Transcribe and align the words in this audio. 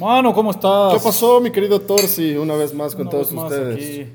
Mano, 0.00 0.32
¿cómo 0.32 0.50
estás? 0.50 0.94
¿Qué 0.94 1.00
pasó, 1.04 1.42
mi 1.42 1.50
querido 1.50 1.78
Torsi? 1.78 2.34
Una 2.34 2.54
vez 2.54 2.72
más 2.72 2.94
con 2.94 3.02
Una 3.02 3.10
todos 3.10 3.26
vez 3.26 3.34
más 3.34 3.52
ustedes. 3.52 3.74
aquí, 3.76 4.12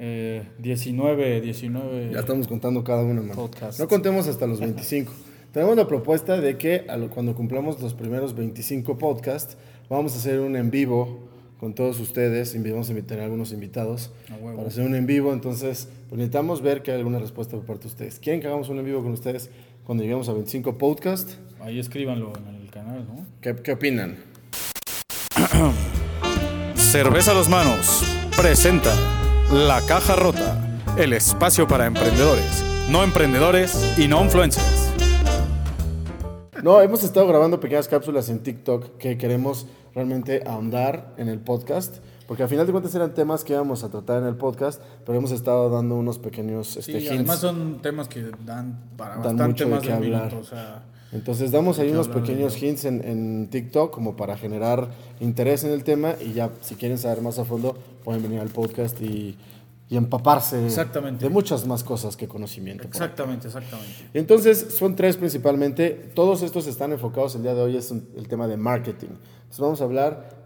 eh, 0.00 0.42
19, 0.58 1.40
19. 1.40 2.10
Ya 2.12 2.18
estamos 2.18 2.48
contando 2.48 2.82
cada 2.82 3.04
uno, 3.04 3.22
man. 3.22 3.36
Podcast. 3.36 3.78
No 3.78 3.86
contemos 3.86 4.26
hasta 4.26 4.48
los 4.48 4.58
25. 4.58 5.12
Tenemos 5.52 5.76
la 5.76 5.86
propuesta 5.86 6.40
de 6.40 6.58
que 6.58 6.84
cuando 7.14 7.36
cumplamos 7.36 7.80
los 7.80 7.94
primeros 7.94 8.34
25 8.34 8.98
podcasts, 8.98 9.56
vamos 9.88 10.12
a 10.14 10.16
hacer 10.16 10.40
un 10.40 10.56
en 10.56 10.72
vivo 10.72 11.20
con 11.60 11.72
todos 11.72 12.00
ustedes. 12.00 12.60
Vamos 12.60 12.88
a 12.88 12.90
invitar 12.90 13.20
a 13.20 13.24
algunos 13.24 13.52
invitados 13.52 14.10
para 14.56 14.66
hacer 14.66 14.84
un 14.84 14.96
en 14.96 15.06
vivo. 15.06 15.32
Entonces, 15.32 15.88
pues, 16.08 16.18
necesitamos 16.18 16.62
ver 16.62 16.82
que 16.82 16.90
hay 16.90 16.96
alguna 16.98 17.20
respuesta 17.20 17.56
por 17.56 17.64
parte 17.64 17.82
de 17.82 17.88
ustedes. 17.90 18.18
¿Quieren 18.18 18.40
que 18.40 18.48
hagamos 18.48 18.70
un 18.70 18.80
en 18.80 18.84
vivo 18.86 19.04
con 19.04 19.12
ustedes 19.12 19.50
cuando 19.84 20.02
lleguemos 20.02 20.28
a 20.28 20.32
25 20.32 20.76
podcasts? 20.78 21.38
Ahí 21.60 21.78
escríbanlo 21.78 22.32
en 22.36 22.56
el 22.56 22.70
canal, 22.72 23.06
¿no? 23.06 23.24
¿Qué, 23.40 23.54
qué 23.62 23.70
opinan? 23.70 24.16
Cerveza 26.74 27.32
a 27.32 27.34
Dos 27.34 27.48
Manos 27.48 28.02
presenta 28.36 28.94
La 29.52 29.80
Caja 29.86 30.16
Rota, 30.16 30.78
el 30.96 31.12
espacio 31.12 31.66
para 31.66 31.86
emprendedores, 31.86 32.64
no 32.90 33.02
emprendedores 33.02 33.94
y 33.98 34.08
no 34.08 34.22
influencers. 34.24 34.90
No, 36.62 36.80
hemos 36.80 37.04
estado 37.04 37.26
grabando 37.28 37.60
pequeñas 37.60 37.88
cápsulas 37.88 38.28
en 38.28 38.40
TikTok 38.42 38.96
que 38.98 39.16
queremos 39.16 39.66
realmente 39.94 40.42
ahondar 40.46 41.14
en 41.16 41.28
el 41.28 41.38
podcast, 41.38 41.98
porque 42.26 42.42
al 42.42 42.48
final 42.48 42.66
de 42.66 42.72
cuentas 42.72 42.94
eran 42.94 43.14
temas 43.14 43.44
que 43.44 43.52
íbamos 43.54 43.84
a 43.84 43.90
tratar 43.90 44.20
en 44.22 44.28
el 44.28 44.34
podcast, 44.36 44.82
pero 45.06 45.16
hemos 45.18 45.30
estado 45.30 45.70
dando 45.70 45.94
unos 45.94 46.18
pequeños 46.18 46.68
Sí, 46.68 46.78
este, 46.80 46.92
hints. 46.98 47.10
además 47.12 47.38
son 47.38 47.80
temas 47.80 48.08
que 48.08 48.30
dan 48.44 48.78
para 48.96 49.14
Dan 49.16 49.22
bastante 49.36 49.64
mucho 49.64 49.68
más 49.68 49.82
de 49.82 49.88
un 49.88 49.94
hablar. 49.94 50.22
minuto. 50.26 50.38
O 50.40 50.44
sea, 50.44 50.82
Entonces 51.12 51.50
damos 51.50 51.78
ahí 51.78 51.90
unos 51.90 52.08
pequeños 52.08 52.62
hints 52.62 52.84
en, 52.84 53.02
en 53.02 53.48
TikTok 53.48 53.90
como 53.90 54.14
para 54.16 54.36
generar 54.36 54.88
interés 55.20 55.64
en 55.64 55.70
el 55.72 55.82
tema 55.82 56.14
y 56.20 56.34
ya 56.34 56.50
si 56.60 56.74
quieren 56.74 56.98
saber 56.98 57.22
más 57.22 57.38
a 57.38 57.44
fondo 57.46 57.76
pueden 58.04 58.22
venir 58.22 58.40
al 58.40 58.48
podcast 58.50 59.00
y, 59.00 59.34
y 59.88 59.96
empaparse 59.96 60.62
Exactamente. 60.66 61.24
de 61.24 61.30
muchas 61.30 61.66
más 61.66 61.82
cosas 61.82 62.14
que 62.14 62.28
conocimiento. 62.28 62.86
exactamente, 62.86 63.46
exactamente. 63.46 63.90
Entonces, 64.12 64.74
son 64.76 64.94
tres 64.96 65.16
principalmente. 65.16 65.90
Todos 66.14 66.42
estos 66.42 66.66
están 66.66 66.92
enfocados 66.92 67.34
el 67.36 67.42
día 67.42 67.54
de 67.54 67.62
hoy 67.62 67.76
es 67.78 67.90
un- 67.90 68.06
el 68.16 68.28
tema 68.28 68.46
de 68.46 68.58
marketing. 68.58 69.08
Entonces, 69.08 69.60
vamos 69.60 69.80
a 69.80 69.84
hablar 69.84 70.36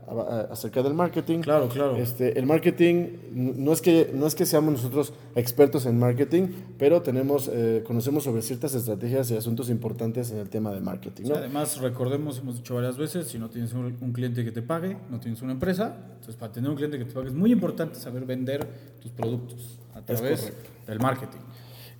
acerca 0.50 0.82
del 0.82 0.94
marketing. 0.94 1.40
Claro, 1.40 1.68
claro. 1.68 1.96
Este, 1.96 2.38
el 2.38 2.46
marketing 2.46 3.18
no 3.32 3.72
es 3.72 3.80
que 3.80 4.10
no 4.12 4.26
es 4.26 4.34
que 4.34 4.46
seamos 4.46 4.72
nosotros 4.72 5.12
expertos 5.34 5.86
en 5.86 5.98
marketing, 5.98 6.48
pero 6.78 7.02
tenemos 7.02 7.48
eh, 7.52 7.82
conocemos 7.86 8.24
sobre 8.24 8.42
ciertas 8.42 8.74
estrategias 8.74 9.30
y 9.30 9.36
asuntos 9.36 9.70
importantes 9.70 10.30
en 10.32 10.38
el 10.38 10.48
tema 10.48 10.72
de 10.72 10.80
marketing. 10.80 11.28
¿no? 11.28 11.36
Además, 11.36 11.80
recordemos, 11.80 12.38
hemos 12.38 12.56
dicho 12.56 12.74
varias 12.74 12.96
veces, 12.96 13.28
si 13.28 13.38
no 13.38 13.48
tienes 13.48 13.72
un, 13.72 13.96
un 14.00 14.12
cliente 14.12 14.44
que 14.44 14.52
te 14.52 14.62
pague, 14.62 14.96
no 15.10 15.20
tienes 15.20 15.40
una 15.42 15.52
empresa. 15.52 15.96
Entonces, 16.12 16.36
para 16.36 16.52
tener 16.52 16.70
un 16.70 16.76
cliente 16.76 16.98
que 16.98 17.04
te 17.04 17.12
pague 17.12 17.28
es 17.28 17.34
muy 17.34 17.52
importante 17.52 17.98
saber 17.98 18.24
vender 18.24 18.66
tus 19.00 19.12
productos 19.12 19.78
a 19.94 20.02
través 20.02 20.52
del 20.86 20.98
marketing. 20.98 21.40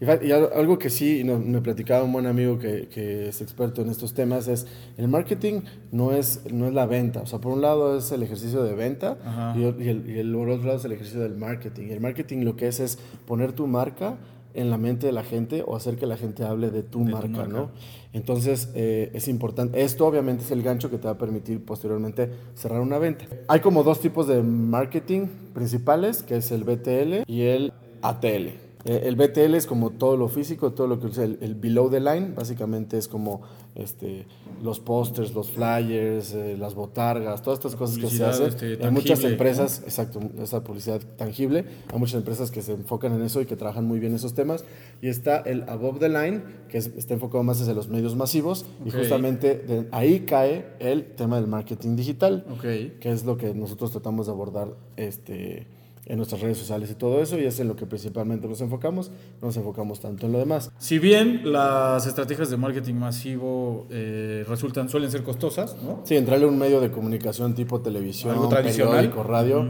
Y 0.00 0.30
algo 0.32 0.78
que 0.78 0.90
sí 0.90 1.22
no- 1.24 1.38
me 1.38 1.60
platicaba 1.60 2.02
un 2.04 2.12
buen 2.12 2.26
amigo 2.26 2.58
que, 2.58 2.88
que 2.88 3.28
es 3.28 3.40
experto 3.40 3.82
en 3.82 3.88
estos 3.90 4.14
temas 4.14 4.48
es 4.48 4.66
el 4.96 5.06
marketing 5.08 5.60
no 5.92 6.12
es, 6.12 6.42
no 6.52 6.66
es 6.66 6.74
la 6.74 6.86
venta. 6.86 7.20
O 7.20 7.26
sea, 7.26 7.40
por 7.40 7.52
un 7.52 7.60
lado 7.62 7.96
es 7.96 8.10
el 8.10 8.22
ejercicio 8.22 8.62
de 8.64 8.74
venta 8.74 9.16
Ajá. 9.24 9.54
y, 9.56 9.64
el, 9.64 10.10
y 10.10 10.18
el 10.18 10.32
por 10.32 10.48
otro 10.48 10.66
lado 10.66 10.78
es 10.78 10.84
el 10.84 10.92
ejercicio 10.92 11.20
del 11.20 11.36
marketing. 11.36 11.88
Y 11.88 11.92
el 11.92 12.00
marketing 12.00 12.38
lo 12.44 12.56
que 12.56 12.66
es 12.68 12.80
es 12.80 12.98
poner 13.26 13.52
tu 13.52 13.66
marca 13.68 14.16
en 14.54 14.68
la 14.68 14.76
mente 14.76 15.06
de 15.06 15.12
la 15.12 15.22
gente 15.24 15.62
o 15.66 15.76
hacer 15.76 15.96
que 15.96 16.06
la 16.06 16.16
gente 16.18 16.44
hable 16.44 16.70
de 16.70 16.82
tu 16.82 17.04
De 17.06 17.12
tu 17.12 17.16
marca. 17.16 17.46
¿no? 17.46 17.70
Entonces 18.12 18.68
es 18.74 19.14
es 19.14 19.28
importante. 19.28 19.82
Esto 19.82 20.06
obviamente 20.06 20.44
es 20.44 20.50
el 20.50 20.62
gancho 20.62 20.90
que 20.90 20.98
te 20.98 21.04
va 21.06 21.12
a 21.12 21.18
permitir 21.18 21.64
posteriormente 21.64 22.28
cerrar 22.54 22.80
una 22.80 22.98
venta. 22.98 23.24
Hay 23.48 23.60
como 23.60 23.82
dos 23.82 24.00
tipos 24.00 24.26
de 24.28 24.42
marketing 24.42 25.28
principales, 25.54 26.22
que 26.22 26.36
es 26.36 26.50
el 26.50 26.64
BTL 26.64 27.22
y 27.26 27.42
el 27.42 27.72
ATL. 28.02 28.48
Eh, 28.84 29.02
El 29.04 29.16
BTL 29.16 29.54
es 29.54 29.66
como 29.66 29.90
todo 29.90 30.16
lo 30.16 30.28
físico, 30.28 30.72
todo 30.72 30.86
lo 30.88 30.98
que 30.98 31.06
el, 31.22 31.38
el 31.40 31.54
below 31.54 31.88
the 31.90 32.00
line, 32.00 32.32
básicamente 32.34 32.98
es 32.98 33.06
como 33.08 33.42
este, 33.74 34.26
los 34.62 34.80
pósters, 34.80 35.32
los 35.34 35.50
flyers, 35.50 36.34
eh, 36.34 36.56
las 36.58 36.74
botargas, 36.74 37.42
todas 37.42 37.58
estas 37.60 37.76
cosas 37.76 37.98
que 37.98 38.08
se 38.08 38.24
hacen. 38.24 38.48
este, 38.48 38.78
Hay 38.84 38.90
muchas 38.90 39.20
tangible, 39.20 39.32
empresas, 39.32 39.82
exacto, 39.84 40.20
esa 40.42 40.64
publicidad 40.64 41.00
tangible, 41.16 41.64
hay 41.92 41.98
muchas 41.98 42.16
empresas 42.16 42.50
que 42.50 42.60
se 42.60 42.72
enfocan 42.72 43.12
en 43.14 43.22
eso 43.22 43.40
y 43.40 43.46
que 43.46 43.56
trabajan 43.56 43.84
muy 43.86 43.98
bien 44.00 44.14
esos 44.14 44.34
temas. 44.34 44.64
Y 45.00 45.08
está 45.08 45.38
el 45.38 45.62
above 45.68 45.98
the 46.00 46.08
line, 46.08 46.42
que 46.68 46.78
es- 46.78 46.90
está 46.96 47.14
enfocado 47.14 47.42
más 47.44 47.60
hacia 47.60 47.74
los 47.74 47.88
medios 47.88 48.16
masivos, 48.16 48.66
y 48.84 48.90
justamente 48.90 49.54
de 49.56 49.86
ahí 49.92 50.20
cae 50.20 50.66
el 50.80 51.04
tema 51.14 51.36
del 51.36 51.46
marketing 51.46 51.96
digital 51.96 52.44
Ok. 52.52 52.62
que 53.00 53.10
es 53.12 53.24
lo 53.24 53.36
que 53.36 53.54
nosotros 53.54 53.90
tratamos 53.92 54.26
de 54.26 54.32
abordar 54.32 54.68
este, 54.96 55.66
en 56.06 56.16
nuestras 56.16 56.40
redes 56.40 56.58
sociales 56.58 56.90
y 56.90 56.94
todo 56.94 57.22
eso, 57.22 57.38
y 57.38 57.44
es 57.44 57.60
en 57.60 57.68
lo 57.68 57.76
que 57.76 57.86
principalmente 57.86 58.48
nos 58.48 58.60
enfocamos, 58.60 59.10
no 59.40 59.46
nos 59.48 59.56
enfocamos 59.56 60.00
tanto 60.00 60.26
en 60.26 60.32
lo 60.32 60.38
demás. 60.38 60.70
Si 60.78 60.98
bien 60.98 61.42
las 61.52 62.06
estrategias 62.06 62.50
de 62.50 62.56
marketing 62.56 62.94
masivo 62.94 63.86
eh, 63.90 64.44
resultan, 64.48 64.88
suelen 64.88 65.10
ser 65.10 65.22
costosas, 65.22 65.76
¿no? 65.82 66.00
Sí, 66.04 66.16
entrarle 66.16 66.46
a 66.46 66.48
un 66.48 66.58
medio 66.58 66.80
de 66.80 66.90
comunicación 66.90 67.54
tipo 67.54 67.80
televisión, 67.80 68.32
Algo 68.32 68.48
tradicional. 68.48 68.94
periódico, 68.96 69.22
radio, 69.22 69.68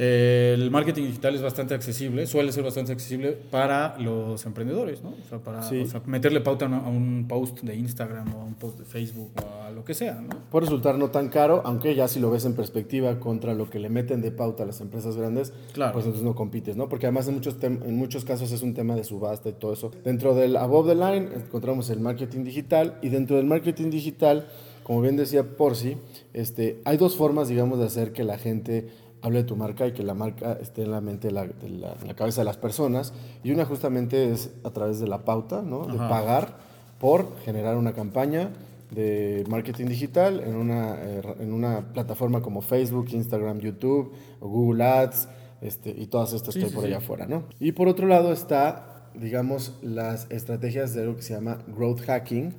Eh, 0.00 0.54
el 0.56 0.70
marketing 0.70 1.06
digital 1.06 1.34
es 1.34 1.42
bastante 1.42 1.74
accesible, 1.74 2.24
suele 2.28 2.52
ser 2.52 2.62
bastante 2.62 2.92
accesible 2.92 3.32
para 3.32 3.98
los 3.98 4.46
emprendedores, 4.46 5.02
¿no? 5.02 5.08
O 5.10 5.28
sea, 5.28 5.38
para 5.40 5.60
Sí. 5.64 5.80
o 5.80 5.86
sea, 5.86 6.00
meterle 6.06 6.40
pauta 6.40 6.66
a 6.66 6.88
un 6.88 7.26
post 7.28 7.62
de 7.62 7.74
Instagram 7.74 8.32
o 8.32 8.42
a 8.42 8.44
un 8.44 8.54
post 8.54 8.78
de 8.78 8.84
Facebook 8.84 9.32
o 9.44 9.62
a 9.64 9.70
lo 9.72 9.84
que 9.84 9.94
sea, 9.94 10.14
¿no? 10.20 10.28
puede 10.52 10.66
resultar 10.66 10.96
no 10.98 11.10
tan 11.10 11.28
caro, 11.30 11.62
aunque 11.64 11.96
ya 11.96 12.06
si 12.06 12.20
lo 12.20 12.30
ves 12.30 12.44
en 12.44 12.54
perspectiva 12.54 13.18
contra 13.18 13.54
lo 13.54 13.68
que 13.68 13.80
le 13.80 13.88
meten 13.90 14.22
de 14.22 14.30
pauta 14.30 14.62
a 14.62 14.66
las 14.66 14.80
empresas 14.80 15.16
grandes, 15.16 15.52
Claro. 15.72 15.94
pues 15.94 16.04
entonces 16.04 16.24
no 16.24 16.36
compites, 16.36 16.76
¿no? 16.76 16.88
Porque 16.88 17.06
además 17.06 17.26
en 17.26 17.34
muchos, 17.34 17.56
en 17.60 17.96
muchos 17.96 18.24
casos 18.24 18.52
es 18.52 18.62
un 18.62 18.74
tema 18.74 18.94
de 18.94 19.02
subasta 19.02 19.48
y 19.48 19.52
todo 19.54 19.72
eso. 19.72 19.90
Dentro 20.04 20.34
del 20.36 20.56
above 20.56 20.86
the 20.88 20.94
line 20.94 21.28
encontramos 21.34 21.90
el 21.90 21.98
marketing 21.98 22.44
digital 22.44 22.98
y 23.02 23.08
dentro 23.08 23.36
del 23.36 23.46
marketing 23.46 23.90
digital, 23.90 24.46
como 24.84 25.00
bien 25.02 25.16
decía 25.16 25.42
Porci, 25.56 25.96
este, 26.32 26.80
hay 26.84 26.96
dos 26.98 27.16
formas, 27.16 27.48
digamos, 27.48 27.78
de 27.80 27.86
hacer 27.86 28.12
que 28.12 28.22
la 28.24 28.38
gente 28.38 28.88
hable 29.22 29.38
de 29.38 29.44
tu 29.44 29.56
marca 29.56 29.86
y 29.86 29.92
que 29.92 30.02
la 30.02 30.14
marca 30.14 30.52
esté 30.60 30.82
en 30.82 30.90
la 30.92 31.00
mente, 31.00 31.28
de 31.28 31.32
la, 31.34 31.46
de 31.46 31.68
la- 31.70 31.94
en 32.00 32.06
la 32.08 32.14
cabeza 32.14 32.40
de 32.40 32.44
las 32.44 32.56
personas. 32.56 33.12
Y 33.42 33.50
una 33.50 33.64
justamente 33.64 34.30
es 34.32 34.50
a 34.64 34.70
través 34.70 35.00
de 35.00 35.08
la 35.08 35.24
pauta, 35.24 35.62
¿no? 35.62 35.86
De 35.86 35.94
Ajá. 35.98 36.08
pagar 36.08 36.56
por 37.00 37.36
generar 37.44 37.76
una 37.76 37.92
campaña 37.92 38.50
de 38.90 39.44
marketing 39.48 39.86
digital 39.86 40.40
en 40.40 40.56
una, 40.56 40.96
eh, 41.02 41.22
en 41.40 41.52
una 41.52 41.92
plataforma 41.92 42.40
como 42.42 42.62
Facebook, 42.62 43.08
Instagram, 43.12 43.58
YouTube, 43.60 44.12
o 44.40 44.48
Google 44.48 44.84
Ads 44.84 45.28
este, 45.60 45.90
y 45.90 46.06
todas 46.06 46.32
estas 46.32 46.54
Sí, 46.54 46.60
que 46.60 46.66
hay 46.66 46.72
por 46.72 46.82
sí. 46.84 46.88
allá 46.88 46.98
afuera. 46.98 47.26
¿no? 47.26 47.42
Y 47.60 47.72
por 47.72 47.88
otro 47.88 48.06
lado 48.06 48.32
está, 48.32 49.10
digamos, 49.14 49.74
las 49.82 50.26
estrategias 50.30 50.94
de 50.94 51.02
algo 51.02 51.16
que 51.16 51.22
se 51.22 51.34
llama 51.34 51.58
growth 51.66 52.00
hacking, 52.02 52.54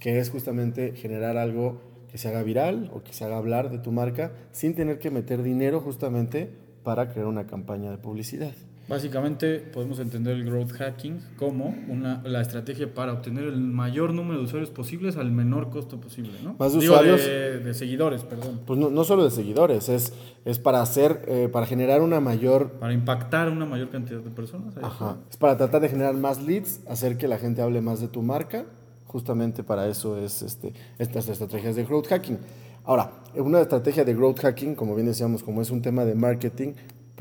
que 0.00 0.18
es 0.18 0.30
justamente 0.30 0.92
generar 0.96 1.36
algo 1.36 1.80
que 2.10 2.18
se 2.18 2.28
haga 2.28 2.42
viral 2.42 2.90
o 2.92 3.02
que 3.02 3.12
se 3.12 3.24
haga 3.24 3.36
hablar 3.36 3.70
de 3.70 3.78
tu 3.78 3.92
marca 3.92 4.32
sin 4.52 4.74
tener 4.74 4.98
que 4.98 5.10
meter 5.10 5.42
dinero 5.42 5.80
justamente 5.80 6.50
para 6.82 7.08
crear 7.10 7.26
una 7.26 7.46
campaña 7.46 7.90
de 7.90 7.98
publicidad. 7.98 8.52
Básicamente 8.88 9.58
podemos 9.58 9.98
entender 9.98 10.34
el 10.34 10.46
growth 10.46 10.72
hacking 10.72 11.20
como 11.36 11.76
una, 11.88 12.22
la 12.24 12.40
estrategia 12.40 12.94
para 12.94 13.12
obtener 13.12 13.44
el 13.44 13.60
mayor 13.60 14.14
número 14.14 14.38
de 14.38 14.46
usuarios 14.46 14.70
posibles 14.70 15.18
al 15.18 15.30
menor 15.30 15.68
costo 15.68 16.00
posible, 16.00 16.32
¿no? 16.42 16.56
Más 16.58 16.72
de 16.72 16.80
Digo, 16.80 16.94
usuarios. 16.94 17.20
De, 17.20 17.58
de 17.58 17.74
seguidores, 17.74 18.22
perdón. 18.22 18.62
Pues 18.66 18.80
no, 18.80 18.88
no 18.88 19.04
solo 19.04 19.24
de 19.24 19.30
seguidores, 19.30 19.90
es, 19.90 20.14
es 20.46 20.58
para 20.58 20.80
hacer, 20.80 21.22
eh, 21.28 21.50
para 21.52 21.66
generar 21.66 22.00
una 22.00 22.20
mayor 22.20 22.72
Para 22.80 22.94
impactar 22.94 23.50
una 23.50 23.66
mayor 23.66 23.90
cantidad 23.90 24.20
de 24.20 24.30
personas. 24.30 24.74
Ajá. 24.80 25.18
Es 25.28 25.36
para 25.36 25.58
tratar 25.58 25.82
de 25.82 25.90
generar 25.90 26.14
más 26.14 26.42
leads, 26.42 26.80
hacer 26.88 27.18
que 27.18 27.28
la 27.28 27.36
gente 27.36 27.60
hable 27.60 27.82
más 27.82 28.00
de 28.00 28.08
tu 28.08 28.22
marca. 28.22 28.64
Justamente 29.08 29.64
para 29.64 29.88
eso 29.88 30.16
es 30.16 30.42
este, 30.42 30.72
estas 30.98 31.28
estrategias 31.28 31.74
de 31.74 31.84
growth 31.84 32.06
hacking. 32.06 32.38
Ahora, 32.84 33.10
una 33.34 33.60
estrategia 33.60 34.04
de 34.04 34.14
growth 34.14 34.38
hacking, 34.40 34.74
como 34.74 34.94
bien 34.94 35.06
decíamos, 35.06 35.42
como 35.42 35.60
es 35.60 35.70
un 35.70 35.82
tema 35.82 36.04
de 36.04 36.14
marketing, 36.14 36.74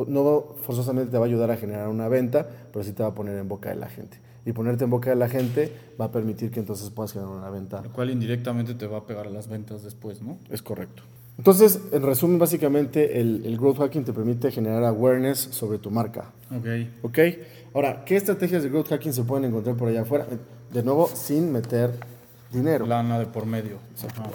no 0.07 0.55
forzosamente 0.61 1.11
te 1.11 1.17
va 1.17 1.25
a 1.25 1.27
ayudar 1.27 1.49
a 1.49 1.57
generar 1.57 1.87
una 1.87 2.07
venta, 2.07 2.47
pero 2.71 2.83
sí 2.83 2.91
te 2.91 3.03
va 3.03 3.09
a 3.09 3.15
poner 3.15 3.37
en 3.37 3.47
boca 3.47 3.69
de 3.69 3.75
la 3.75 3.87
gente. 3.87 4.19
Y 4.45 4.51
ponerte 4.51 4.83
en 4.83 4.89
boca 4.89 5.09
de 5.09 5.15
la 5.15 5.27
gente 5.27 5.71
va 5.99 6.05
a 6.05 6.11
permitir 6.11 6.51
que 6.51 6.59
entonces 6.59 6.89
puedas 6.89 7.13
generar 7.13 7.33
una 7.33 7.49
venta. 7.49 7.81
Lo 7.81 7.91
cual 7.91 8.11
indirectamente 8.11 8.75
te 8.75 8.85
va 8.85 8.99
a 8.99 9.05
pegar 9.05 9.27
a 9.27 9.29
las 9.29 9.47
ventas 9.47 9.83
después, 9.83 10.21
¿no? 10.21 10.37
Es 10.49 10.61
correcto. 10.61 11.03
Entonces, 11.37 11.81
en 11.91 12.01
resumen, 12.01 12.39
básicamente 12.39 13.19
el, 13.19 13.45
el 13.45 13.57
growth 13.57 13.77
hacking 13.77 14.03
te 14.03 14.13
permite 14.13 14.51
generar 14.51 14.83
awareness 14.83 15.37
sobre 15.37 15.77
tu 15.77 15.91
marca. 15.91 16.31
Ok. 16.49 16.67
¿Ok? 17.03 17.19
Ahora, 17.73 18.03
¿qué 18.05 18.15
estrategias 18.15 18.63
de 18.63 18.69
growth 18.69 18.87
hacking 18.87 19.13
se 19.13 19.23
pueden 19.23 19.45
encontrar 19.45 19.75
por 19.75 19.87
allá 19.89 20.01
afuera? 20.01 20.27
De 20.73 20.83
nuevo, 20.83 21.07
sin 21.13 21.51
meter 21.51 21.91
dinero. 22.51 22.85
Lana 22.85 23.19
de 23.19 23.25
por 23.25 23.45
medio. 23.45 23.77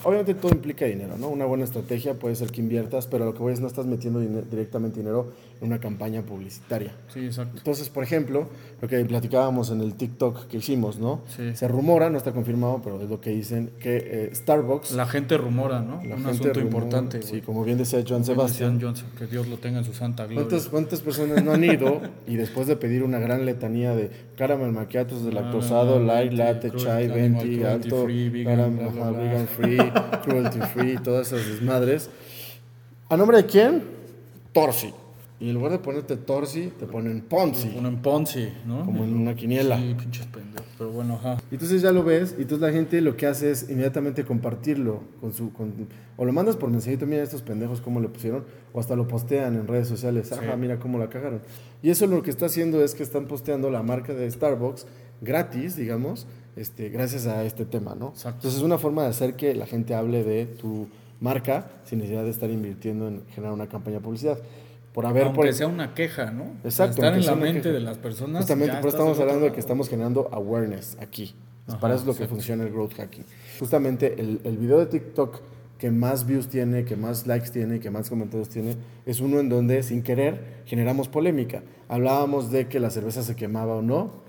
Obviamente 0.05 0.35
todo 0.35 0.53
implica 0.53 0.85
dinero, 0.85 1.17
¿no? 1.19 1.29
Una 1.29 1.45
buena 1.47 1.65
estrategia 1.65 2.15
puede 2.15 2.35
ser 2.37 2.51
que 2.51 2.61
inviertas, 2.61 3.07
pero 3.07 3.25
lo 3.25 3.33
que 3.35 3.41
voy 3.41 3.53
es 3.53 3.61
no 3.61 3.67
estás 3.67 3.87
metiendo 3.87 4.21
dine- 4.21 4.43
directamente 4.51 5.01
dinero 5.01 5.33
una 5.63 5.79
campaña 5.81 6.23
publicitaria. 6.23 6.93
Sí, 7.09 7.27
exacto. 7.27 7.59
Entonces, 7.59 7.89
por 7.89 8.03
ejemplo, 8.05 8.49
lo 8.81 8.89
que 8.89 9.05
platicábamos 9.05 9.71
en 9.71 9.81
el 9.81 9.95
TikTok 9.95 10.47
que 10.49 10.57
hicimos, 10.59 10.99
¿no? 10.99 11.23
Sí. 11.37 11.55
Se 11.55 11.69
rumora, 11.69 12.11
no 12.11 12.19
está 12.19 12.33
confirmado, 12.33 12.81
pero 12.83 13.01
es 13.01 13.09
lo 13.09 13.21
que 13.21 13.31
dicen, 13.31 13.71
que 13.79 13.97
eh, 14.05 14.31
Starbucks... 14.35 14.93
La 14.93 15.07
gente 15.07 15.37
rumora, 15.37 15.81
¿no? 15.81 15.97
la 16.05 16.17
Un 16.17 16.25
gente 16.25 16.29
asunto 16.31 16.53
rumora- 16.55 16.63
importante. 16.65 17.23
Sí, 17.23 17.41
como 17.41 17.65
bien 17.65 17.79
decía 17.79 18.03
Como 18.05 18.25
Sebastián. 18.25 18.79
Johnson, 18.83 19.07
que 19.19 19.27
Dios 19.27 19.47
lo 19.49 19.59
tenga 19.59 19.79
en 19.79 19.85
su 19.85 19.95
santa 19.95 20.25
gloria. 20.27 20.43
¿Cuántas, 20.49 20.69
¿Cuántas 20.69 21.01
personas 21.01 21.43
no 21.45 21.53
han 21.53 21.65
ido 21.65 22.01
y 22.27 22.37
después 22.37 22.67
de 22.67 22.77
pedir 22.77 23.03
una 23.05 23.19
gran 23.21 23.47
letanía 23.47 23.95
de 23.95 24.11
caramel 24.37 24.73
macchiatos 24.73 25.25
de 25.25 25.33
lactosado, 25.33 26.01
light, 26.01 26.33
latte, 26.33 26.73
chai, 26.77 27.09
venti, 27.09 27.63
alto, 27.63 28.05
free, 28.05 28.29
vegan, 28.29 28.59
caram- 28.59 28.77
bla, 28.79 28.89
bla, 28.89 29.03
ajá, 29.03 29.11
bla. 29.11 29.19
vegan 29.23 29.47
free, 29.47 29.79
cruelty 30.25 30.59
free, 30.75 30.97
todas 30.99 31.33
esas 31.33 31.47
desmadres. 31.47 32.11
¿A 33.09 33.17
nombre 33.17 33.37
de 33.37 33.47
quién? 33.47 33.83
Torsi. 34.53 34.93
Y 35.43 35.49
en 35.49 35.55
lugar 35.55 35.73
de 35.73 35.79
ponerte 35.81 36.17
Torsi, 36.17 36.73
te 36.79 36.87
ponen 36.87 37.21
Ponzi, 37.23 37.75
Uno 37.77 37.89
en 37.89 37.97
Ponzi, 38.01 38.49
¿no? 38.65 38.85
como 38.85 39.03
en 39.03 39.13
una 39.15 39.35
quiniela. 39.35 39.77
Sí, 39.77 39.95
pinches 39.99 40.27
pendejos. 40.27 40.67
Pero 40.79 40.91
bueno, 40.93 41.15
ajá. 41.15 41.39
Y 41.51 41.55
entonces 41.55 41.83
ya 41.83 41.91
lo 41.91 42.05
ves, 42.05 42.37
y 42.39 42.43
entonces 42.43 42.61
la 42.67 42.73
gente 42.73 43.01
lo 43.01 43.17
que 43.17 43.27
hace 43.27 43.51
es 43.51 43.69
inmediatamente 43.69 44.25
compartirlo 44.25 45.01
con 45.21 45.33
su 45.33 45.53
con- 45.53 45.89
o 46.17 46.25
lo 46.25 46.33
mandas 46.33 46.55
por 46.57 46.71
mensajito, 46.71 47.07
mira 47.07 47.25
estos 47.25 47.43
pendejos 47.43 47.81
cómo 47.81 47.99
le 48.01 48.09
pusieron, 48.09 48.45
o 48.73 48.79
hasta 48.79 48.95
lo 48.95 49.09
postean 49.09 49.57
en 49.57 49.67
redes 49.67 49.89
sociales, 49.89 50.31
ajá, 50.31 50.55
mira 50.57 50.79
cómo 50.79 50.97
la 50.99 51.09
cagaron. 51.09 51.41
Y 51.83 51.91
eso 51.91 52.07
lo 52.07 52.23
que 52.23 52.31
está 52.31 52.47
haciendo 52.47 52.83
es 52.85 52.95
que 52.95 53.03
están 53.03 53.27
posteando 53.27 53.69
la 53.69 53.83
marca 53.83 54.15
de 54.15 54.31
Starbucks 54.31 54.87
gratis, 55.21 55.75
digamos, 55.77 56.29
este, 56.55 56.89
gracias 56.91 57.27
a 57.27 57.43
este 57.45 57.65
tema, 57.65 57.97
¿no? 57.99 58.11
Exacto. 58.11 58.39
Entonces 58.39 58.59
es 58.61 58.65
una 58.65 58.79
forma 58.79 59.03
de 59.03 59.09
hacer 59.09 59.35
que 59.35 59.55
la 59.57 59.67
gente 59.67 59.95
hable 59.95 60.23
de 60.23 60.47
tu 60.47 60.87
marca 61.21 61.71
sin 61.85 61.99
necesidad 61.99 62.25
de 62.25 62.31
estar 62.31 62.51
invirtiendo 62.51 63.09
en 63.09 63.23
generar 63.35 63.53
una 63.55 63.69
campaña 63.69 63.97
de 63.99 64.03
publicidad. 64.05 64.39
Por 64.93 65.07
haber 65.07 65.25
Aunque 65.25 65.37
por 65.37 65.53
sea 65.55 65.67
una 65.69 65.95
queja, 65.95 66.31
¿no? 66.31 66.45
Exacto, 66.65 66.97
Estar 67.03 67.15
en 67.15 67.25
la 67.25 67.35
mente 67.35 67.63
queja. 67.63 67.75
de 67.75 67.81
las 67.81 67.99
personas. 67.99 68.43
Justamente, 68.43 68.75
pero 68.77 68.89
estamos 68.89 69.19
hablando 69.19 69.47
de 69.47 69.53
que 69.53 69.61
estamos 69.61 69.89
generando 69.89 70.29
awareness 70.33 70.97
aquí. 71.01 71.35
Ajá, 71.67 71.81
Para 71.81 71.95
eso 71.95 72.03
es 72.03 72.07
lo 72.09 72.15
que 72.15 72.29
funciona 72.29 72.65
el 72.65 72.71
growth 72.73 72.95
hacking. 72.95 73.25
Justamente 73.59 74.21
el, 74.21 74.41
el 74.45 74.59
video 74.59 74.79
de 74.79 74.87
TikTok 74.87 75.41
que 75.79 75.91
más 75.91 76.27
views 76.27 76.47
tiene, 76.49 76.85
que 76.85 76.95
más 76.95 77.27
likes 77.27 77.51
tiene, 77.51 77.81
que 77.81 77.91
más 77.91 78.09
comentarios 78.09 78.49
tiene, 78.49 78.77
es 79.05 79.19
uno 79.19 79.41
en 79.41 79.49
donde 79.49 79.83
sin 79.83 80.03
querer 80.03 80.63
generamos 80.65 81.09
polémica. 81.09 81.63
Hablábamos 81.89 82.53
de 82.53 82.69
que 82.69 82.79
la 82.79 82.91
cerveza 82.91 83.23
se 83.25 83.35
quemaba 83.35 83.75
o 83.75 83.83
no. 83.83 84.22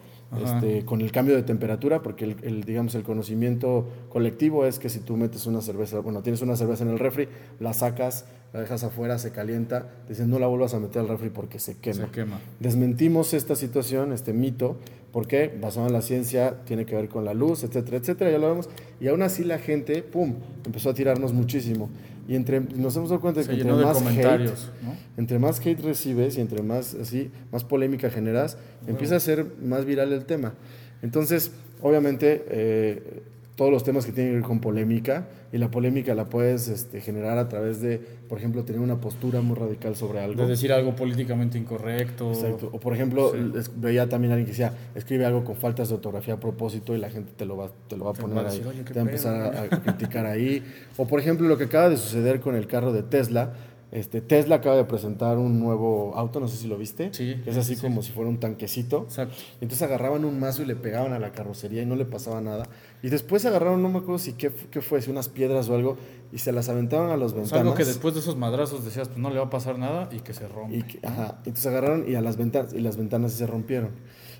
Este, 0.43 0.85
con 0.85 1.01
el 1.01 1.11
cambio 1.11 1.35
de 1.35 1.43
temperatura, 1.43 2.01
porque 2.01 2.25
el, 2.25 2.37
el, 2.43 2.63
digamos 2.63 2.95
el 2.95 3.03
conocimiento 3.03 3.87
colectivo 4.09 4.65
es 4.65 4.79
que 4.79 4.89
si 4.89 4.99
tú 4.99 5.17
metes 5.17 5.45
una 5.45 5.61
cerveza, 5.61 5.99
bueno, 5.99 6.21
tienes 6.21 6.41
una 6.41 6.55
cerveza 6.55 6.83
en 6.83 6.91
el 6.91 6.99
refri, 6.99 7.27
la 7.59 7.73
sacas, 7.73 8.25
la 8.53 8.61
dejas 8.61 8.83
afuera, 8.83 9.17
se 9.17 9.31
calienta, 9.31 9.89
dicen 10.07 10.29
no 10.29 10.37
la 10.37 10.47
vuelvas 10.47 10.73
a 10.73 10.79
meter 10.79 11.01
al 11.01 11.07
refri 11.07 11.29
porque 11.29 11.59
se 11.59 11.75
quema. 11.77 12.05
Se 12.05 12.11
quema. 12.11 12.39
Desmentimos 12.59 13.33
esta 13.33 13.55
situación, 13.55 14.13
este 14.13 14.31
mito, 14.31 14.77
porque 15.11 15.51
basado 15.59 15.87
en 15.87 15.93
la 15.93 16.01
ciencia, 16.01 16.63
tiene 16.65 16.85
que 16.85 16.95
ver 16.95 17.09
con 17.09 17.25
la 17.25 17.33
luz, 17.33 17.63
etcétera, 17.63 17.97
etcétera, 17.97 18.31
ya 18.31 18.37
lo 18.37 18.49
vemos. 18.49 18.69
Y 18.99 19.07
aún 19.07 19.23
así 19.23 19.43
la 19.43 19.57
gente, 19.57 20.03
pum, 20.03 20.35
empezó 20.65 20.91
a 20.91 20.93
tirarnos 20.93 21.33
muchísimo. 21.33 21.89
Y 22.27 22.35
entre, 22.35 22.61
nos 22.61 22.95
hemos 22.95 23.09
dado 23.09 23.21
cuenta 23.21 23.41
de 23.41 23.47
que 23.47 23.53
entre 23.53 23.73
más 23.73 24.01
hate, 24.01 24.49
¿no? 24.81 24.95
entre 25.17 25.39
más 25.39 25.59
hate 25.59 25.81
recibes 25.81 26.37
y 26.37 26.41
entre 26.41 26.61
más 26.63 26.95
así, 26.95 27.29
más 27.51 27.63
polémica 27.63 28.09
generas, 28.09 28.57
empieza 28.87 29.17
a 29.17 29.19
ser 29.19 29.45
más 29.61 29.85
viral 29.85 30.13
el 30.13 30.25
tema. 30.25 30.53
Entonces, 31.01 31.51
obviamente, 31.81 32.45
eh, 32.47 33.23
todos 33.55 33.69
los 33.71 33.83
temas 33.83 34.05
que 34.05 34.11
tienen 34.11 34.31
que 34.33 34.37
ver 34.37 34.45
con 34.47 34.59
polémica, 34.59 35.27
y 35.51 35.59
la 35.59 35.69
polémica 35.69 36.15
la 36.15 36.25
puedes 36.25 36.67
este, 36.69 37.01
generar 37.01 37.37
a 37.37 37.47
través 37.49 37.79
de, 37.81 37.99
por 38.27 38.39
ejemplo, 38.39 38.63
tener 38.63 38.81
una 38.81 38.99
postura 38.99 39.41
muy 39.41 39.55
radical 39.55 39.95
sobre 39.95 40.19
algo. 40.21 40.41
De 40.41 40.47
decir 40.49 40.73
algo 40.73 40.95
políticamente 40.95 41.59
incorrecto. 41.59 42.31
Exacto. 42.31 42.69
O 42.71 42.79
por 42.79 42.93
ejemplo, 42.95 43.31
Sí. 43.31 43.69
veía 43.75 44.09
también 44.09 44.31
a 44.31 44.35
alguien 44.35 44.45
que 44.47 44.51
decía, 44.53 44.73
escribe 44.95 45.25
algo 45.25 45.43
con 45.43 45.55
faltas 45.55 45.89
de 45.89 45.95
ortografía 45.95 46.33
a 46.33 46.39
propósito 46.39 46.95
y 46.95 46.97
la 46.97 47.11
gente 47.11 47.31
te 47.37 47.45
lo 47.45 47.55
va, 47.57 47.69
te 47.87 47.95
lo 47.95 48.05
va 48.05 48.11
a 48.11 48.13
Te 48.15 48.21
poner 48.21 48.37
va 48.37 48.41
a 48.41 48.45
ahí. 48.45 48.57
decir, 48.57 48.67
"Oye, 48.67 48.79
qué 48.79 48.85
te 48.93 48.93
va 48.99 49.01
a 49.01 49.05
empezar 49.05 49.51
pedo". 49.51 49.61
a, 49.61 49.63
a 49.75 49.81
criticar 49.83 50.25
ahí. 50.25 50.63
O 50.97 51.05
por 51.07 51.19
ejemplo, 51.19 51.47
lo 51.47 51.55
que 51.57 51.65
acaba 51.65 51.89
de 51.89 51.97
suceder 51.97 52.39
con 52.39 52.55
el 52.55 52.65
carro 52.65 52.91
de 52.91 53.03
Tesla. 53.03 53.53
Este, 53.93 54.21
Tesla 54.21 54.55
acaba 54.55 54.75
de 54.75 54.85
presentar 54.85 55.37
un 55.37 55.59
nuevo 55.59 56.13
auto, 56.15 56.39
no 56.39 56.47
sé 56.47 56.57
si 56.57 56.67
lo 56.67 56.77
viste. 56.79 57.09
Sí, 57.13 57.35
Que 57.43 57.51
es 57.51 57.57
así 57.57 57.75
sí. 57.75 57.81
como 57.81 58.01
si 58.01 58.11
fuera 58.11 58.27
un 58.27 58.39
tanquecito. 58.39 59.03
Exacto. 59.03 59.35
Entonces 59.61 59.83
agarraban 59.83 60.25
un 60.25 60.39
mazo 60.39 60.63
y 60.63 60.65
le 60.65 60.75
pegaban 60.75 61.13
a 61.13 61.19
la 61.19 61.31
carrocería 61.31 61.83
y 61.83 61.85
no 61.85 61.95
le 61.95 62.05
pasaba 62.05 62.41
nada. 62.41 62.67
Y 63.03 63.09
después 63.09 63.45
agarraron, 63.45 63.83
no 63.83 63.89
me 63.89 63.99
acuerdo 63.99 64.17
si 64.17 64.33
qué, 64.33 64.51
qué 64.71 64.81
fue, 64.81 64.99
si 65.03 65.11
unas 65.11 65.29
piedras 65.29 65.69
o 65.69 65.75
algo, 65.75 65.97
y 66.31 66.39
se 66.39 66.51
las 66.51 66.69
aventaron 66.69 67.11
a 67.11 67.17
sea, 67.17 67.27
ventanas. 67.37 67.53
algo 67.53 67.75
que 67.75 67.85
después 67.85 68.15
de 68.15 68.21
esos 68.21 68.35
madrazos 68.35 68.83
decías, 68.83 69.09
pues 69.09 69.19
no 69.19 69.29
le 69.29 69.37
va 69.37 69.45
a 69.45 69.49
pasar 69.51 69.77
nada 69.77 70.09
y 70.11 70.21
que 70.21 70.33
se 70.33 70.47
rompe. 70.47 70.77
Y 70.77 70.81
que- 70.83 70.99
ajá, 71.07 71.35
entonces 71.45 71.67
agarraron 71.67 72.09
y 72.09 72.15
a 72.15 72.21
las 72.21 72.35
ventanas 72.37 72.73
y 72.73 72.79
las 72.79 72.97
ventanas 72.97 73.33
se 73.33 73.45
rompieron. 73.45 73.91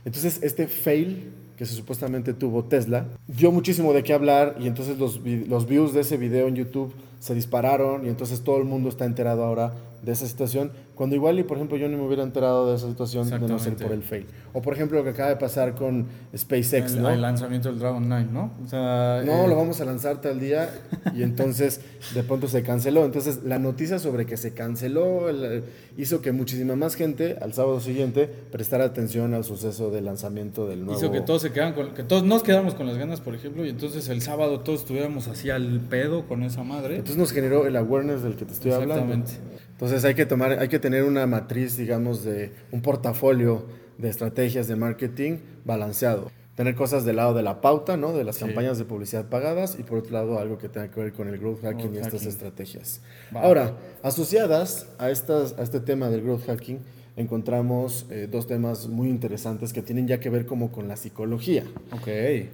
Entonces 0.03 0.39
este 0.41 0.67
fail 0.67 1.31
que 1.57 1.67
se 1.67 1.75
supuestamente 1.75 2.33
tuvo 2.33 2.63
Tesla 2.65 3.05
dio 3.27 3.51
muchísimo 3.51 3.93
de 3.93 4.01
qué 4.03 4.13
hablar 4.13 4.55
y 4.59 4.65
entonces 4.67 4.97
los, 4.97 5.21
los 5.47 5.67
views 5.67 5.93
de 5.93 6.01
ese 6.01 6.17
video 6.17 6.47
en 6.47 6.55
YouTube 6.55 6.91
se 7.23 7.33
dispararon 7.33 8.05
y 8.05 8.09
entonces 8.09 8.41
todo 8.41 8.57
el 8.57 8.65
mundo 8.65 8.89
está 8.89 9.05
enterado 9.05 9.45
ahora 9.45 9.71
de 10.03 10.11
esa 10.11 10.27
situación, 10.27 10.69
cuando 10.95 11.15
igual 11.15 11.39
y 11.39 11.43
por 11.43 11.55
ejemplo 11.55 11.77
yo 11.77 11.87
no 11.87 11.97
me 11.97 12.05
hubiera 12.05 12.23
enterado 12.23 12.69
de 12.69 12.75
esa 12.75 12.89
situación 12.89 13.29
de 13.29 13.39
no 13.39 13.57
ser 13.57 13.77
por 13.77 13.93
el 13.93 14.03
fail. 14.03 14.25
O 14.51 14.61
por 14.61 14.73
ejemplo 14.73 14.97
lo 14.97 15.05
que 15.05 15.11
acaba 15.11 15.29
de 15.29 15.37
pasar 15.37 15.75
con 15.75 16.07
SpaceX, 16.35 16.95
el, 16.95 17.01
¿no? 17.01 17.09
el 17.09 17.21
lanzamiento 17.21 17.69
del 17.69 17.79
Dragon 17.79 18.09
9, 18.09 18.27
¿no? 18.29 18.51
O 18.61 18.67
sea, 18.67 19.23
No, 19.25 19.45
eh, 19.45 19.47
lo 19.47 19.55
vamos 19.55 19.79
a 19.79 19.85
lanzar 19.85 20.19
tal 20.19 20.41
día 20.41 20.69
y 21.15 21.23
entonces 21.23 21.79
de 22.13 22.21
pronto 22.23 22.49
se 22.49 22.63
canceló. 22.63 23.05
Entonces 23.05 23.45
la 23.45 23.59
noticia 23.59 23.97
sobre 23.97 24.25
que 24.25 24.35
se 24.35 24.53
canceló 24.53 25.29
el- 25.29 25.63
hizo 25.97 26.19
que 26.21 26.33
muchísima 26.33 26.75
más 26.75 26.95
gente 26.95 27.37
al 27.41 27.53
sábado 27.53 27.79
siguiente 27.79 28.27
prestara 28.51 28.83
atención 28.83 29.33
al 29.33 29.45
suceso 29.45 29.89
del 29.89 30.03
lanzamiento 30.03 30.67
del 30.67 30.83
nuevo. 30.83 30.99
hizo 30.99 31.11
que 31.13 31.21
todos 31.21 31.41
se 31.43 31.53
quedan 31.53 31.71
con, 31.75 31.93
que 31.93 32.03
todos 32.03 32.23
nos 32.23 32.43
quedamos 32.43 32.75
con 32.75 32.87
las 32.87 32.97
ganas, 32.97 33.21
por 33.21 33.35
ejemplo, 33.35 33.65
y 33.65 33.69
entonces 33.69 34.09
el 34.09 34.21
sábado 34.21 34.59
todos 34.59 34.81
estuviéramos 34.81 35.29
así 35.29 35.49
al 35.49 35.79
pedo 35.79 36.27
con 36.27 36.43
esa 36.43 36.63
madre. 36.65 36.95
Entonces 36.95 37.12
nos 37.17 37.31
generó 37.31 37.65
el 37.67 37.75
awareness 37.75 38.23
del 38.23 38.35
que 38.35 38.45
te 38.45 38.53
estoy 38.53 38.71
hablando. 38.71 39.13
Exactamente. 39.13 39.31
Entonces 39.71 40.03
hay 40.05 40.15
que 40.15 40.25
tomar, 40.25 40.59
hay 40.59 40.67
que 40.67 40.79
tener 40.79 41.03
una 41.03 41.25
matriz, 41.27 41.75
digamos, 41.77 42.23
de 42.23 42.51
un 42.71 42.81
portafolio 42.81 43.65
de 43.97 44.09
estrategias 44.09 44.67
de 44.67 44.75
marketing 44.75 45.37
balanceado. 45.65 46.31
Tener 46.55 46.75
cosas 46.75 47.03
del 47.03 47.15
lado 47.15 47.33
de 47.33 47.41
la 47.41 47.61
pauta, 47.61 47.97
¿no? 47.97 48.13
De 48.13 48.23
las 48.23 48.35
Sí. 48.35 48.45
campañas 48.45 48.77
de 48.77 48.85
publicidad 48.85 49.25
pagadas 49.25 49.75
y 49.79 49.83
por 49.83 49.97
otro 49.97 50.11
lado 50.13 50.37
algo 50.39 50.59
que 50.59 50.69
tenga 50.69 50.89
que 50.91 50.99
ver 51.01 51.11
con 51.13 51.27
el 51.27 51.39
growth 51.39 51.61
hacking 51.63 51.79
Growth 51.91 51.95
y 51.95 51.97
estas 51.97 52.13
hacking. 52.13 52.27
estrategias. 52.29 53.01
Ahora, 53.33 53.73
asociadas 54.03 54.85
a, 54.99 55.09
estas, 55.09 55.55
a 55.57 55.63
este 55.63 55.79
tema 55.79 56.09
del 56.09 56.21
growth 56.21 56.45
hacking, 56.45 56.79
encontramos 57.15 58.05
eh, 58.09 58.27
dos 58.31 58.47
temas 58.47 58.87
muy 58.87 59.09
interesantes 59.09 59.71
que 59.73 59.81
tienen 59.81 60.07
ya 60.07 60.19
que 60.19 60.29
ver 60.29 60.45
como 60.45 60.71
con 60.71 60.87
la 60.87 60.95
psicología, 60.95 61.63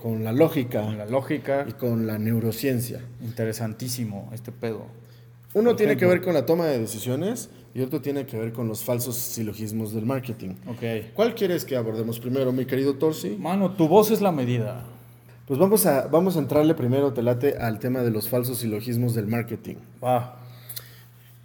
con 0.02 0.24
la 0.24 0.32
lógica 0.34 0.82
Con 0.84 0.98
la 0.98 1.06
lógica, 1.06 1.66
y 1.68 1.72
con 1.74 2.08
la 2.08 2.18
neurociencia. 2.18 3.00
interesantísimo 3.22 4.30
este 4.34 4.52
pedo. 4.52 4.86
Uno 5.54 5.72
Por 5.72 5.78
tiene 5.78 5.98
que 5.98 6.06
ver 6.06 6.22
con 6.22 6.34
la 6.34 6.46
toma 6.46 6.66
de 6.68 6.78
decisiones 6.80 7.50
y 7.74 7.82
otro 7.82 8.02
tiene 8.02 8.26
que 8.26 8.38
ver 8.38 8.52
con 8.54 8.68
los 8.68 8.84
falsos 8.84 9.16
silogismos 9.16 9.94
del 9.94 10.06
marketing. 10.06 10.50
Ok. 10.68 11.14
¿Cuál 11.14 11.34
quieres 11.36 11.66
que 11.66 11.76
abordemos 11.76 12.20
primero, 12.20 12.52
mi 12.52 12.66
querido 12.66 12.96
Torsi? 12.96 13.36
Mano, 13.40 13.72
tu 13.72 13.88
voz 13.88 14.12
es 14.12 14.22
la 14.22 14.32
medida. 14.32 14.84
Pues 15.48 15.58
vamos 15.60 15.88
a, 15.88 16.08
vamos 16.08 16.36
a 16.36 16.40
entrarle 16.40 16.76
primero, 16.76 17.12
te 17.14 17.24
late, 17.24 17.58
al 17.58 17.80
tema 17.80 18.02
de 18.02 18.12
los 18.12 18.30
falsos 18.30 18.60
silogismos 18.60 19.16
del 19.16 19.26
marketing. 19.26 19.76
Va. 20.04 20.36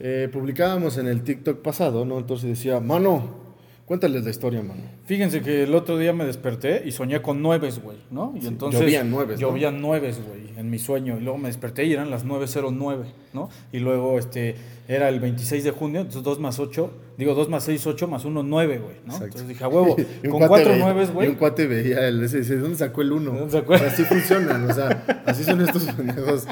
Eh, 0.00 0.28
publicábamos 0.32 0.98
en 0.98 1.06
el 1.06 1.22
TikTok 1.22 1.62
pasado, 1.62 2.04
¿no? 2.04 2.18
Entonces 2.18 2.48
decía, 2.50 2.80
mano, 2.80 3.42
cuéntales 3.86 4.24
la 4.24 4.30
historia, 4.30 4.60
mano. 4.62 4.80
Fíjense 5.04 5.40
que 5.40 5.62
el 5.62 5.74
otro 5.74 5.98
día 5.98 6.12
me 6.12 6.24
desperté 6.24 6.82
y 6.84 6.90
soñé 6.92 7.22
con 7.22 7.42
nueves, 7.42 7.80
güey, 7.82 7.98
¿no? 8.10 8.34
Y 8.40 8.46
entonces 8.46 8.80
llovían 8.80 9.10
nueves, 9.10 9.40
¿no? 9.40 9.48
Llovían 9.48 9.80
nueves, 9.80 10.18
güey, 10.26 10.58
en 10.58 10.68
mi 10.70 10.78
sueño. 10.78 11.16
Y 11.18 11.20
luego 11.22 11.38
me 11.38 11.48
desperté 11.48 11.84
y 11.84 11.92
eran 11.92 12.10
las 12.10 12.24
9.09, 12.26 13.04
¿no? 13.34 13.50
Y 13.72 13.78
luego 13.78 14.18
este 14.18 14.56
era 14.88 15.08
el 15.08 15.20
26 15.20 15.62
de 15.64 15.70
junio, 15.70 16.00
entonces 16.00 16.22
2 16.24 16.40
más 16.40 16.58
8, 16.58 16.90
digo 17.16 17.34
2 17.34 17.48
más 17.48 17.62
6, 17.64 17.86
8 17.86 18.08
más 18.08 18.24
1, 18.24 18.42
9, 18.42 18.78
güey, 18.78 18.96
¿no? 19.04 19.12
Exacto. 19.12 19.24
Entonces 19.26 19.48
dije, 19.48 19.64
a 19.64 19.68
huevo, 19.68 19.96
con 20.22 20.30
cuate 20.32 20.48
cuatro 20.48 20.70
veía- 20.72 20.84
nueves, 20.84 21.06
Y 21.08 21.10
un 21.10 21.14
güey. 21.14 21.34
cuate 21.36 21.66
veía 21.68 22.08
el 22.08 22.22
ese 22.24 22.38
y 22.38 22.40
dice, 22.40 22.56
¿de 22.56 22.60
dónde 22.62 22.76
sacó 22.78 23.00
el 23.02 23.12
uno? 23.12 23.30
¿De 23.32 23.38
dónde 23.38 23.52
sacó 23.52 23.74
el- 23.74 23.80
O 23.80 23.84
sea, 23.84 23.92
así 23.92 24.02
funcionan, 24.04 24.68
o 24.70 24.74
sea, 24.74 25.22
así 25.24 25.44
son 25.44 25.60
estos 25.60 25.84
pendejos, 25.96 26.46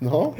¿no? 0.00 0.34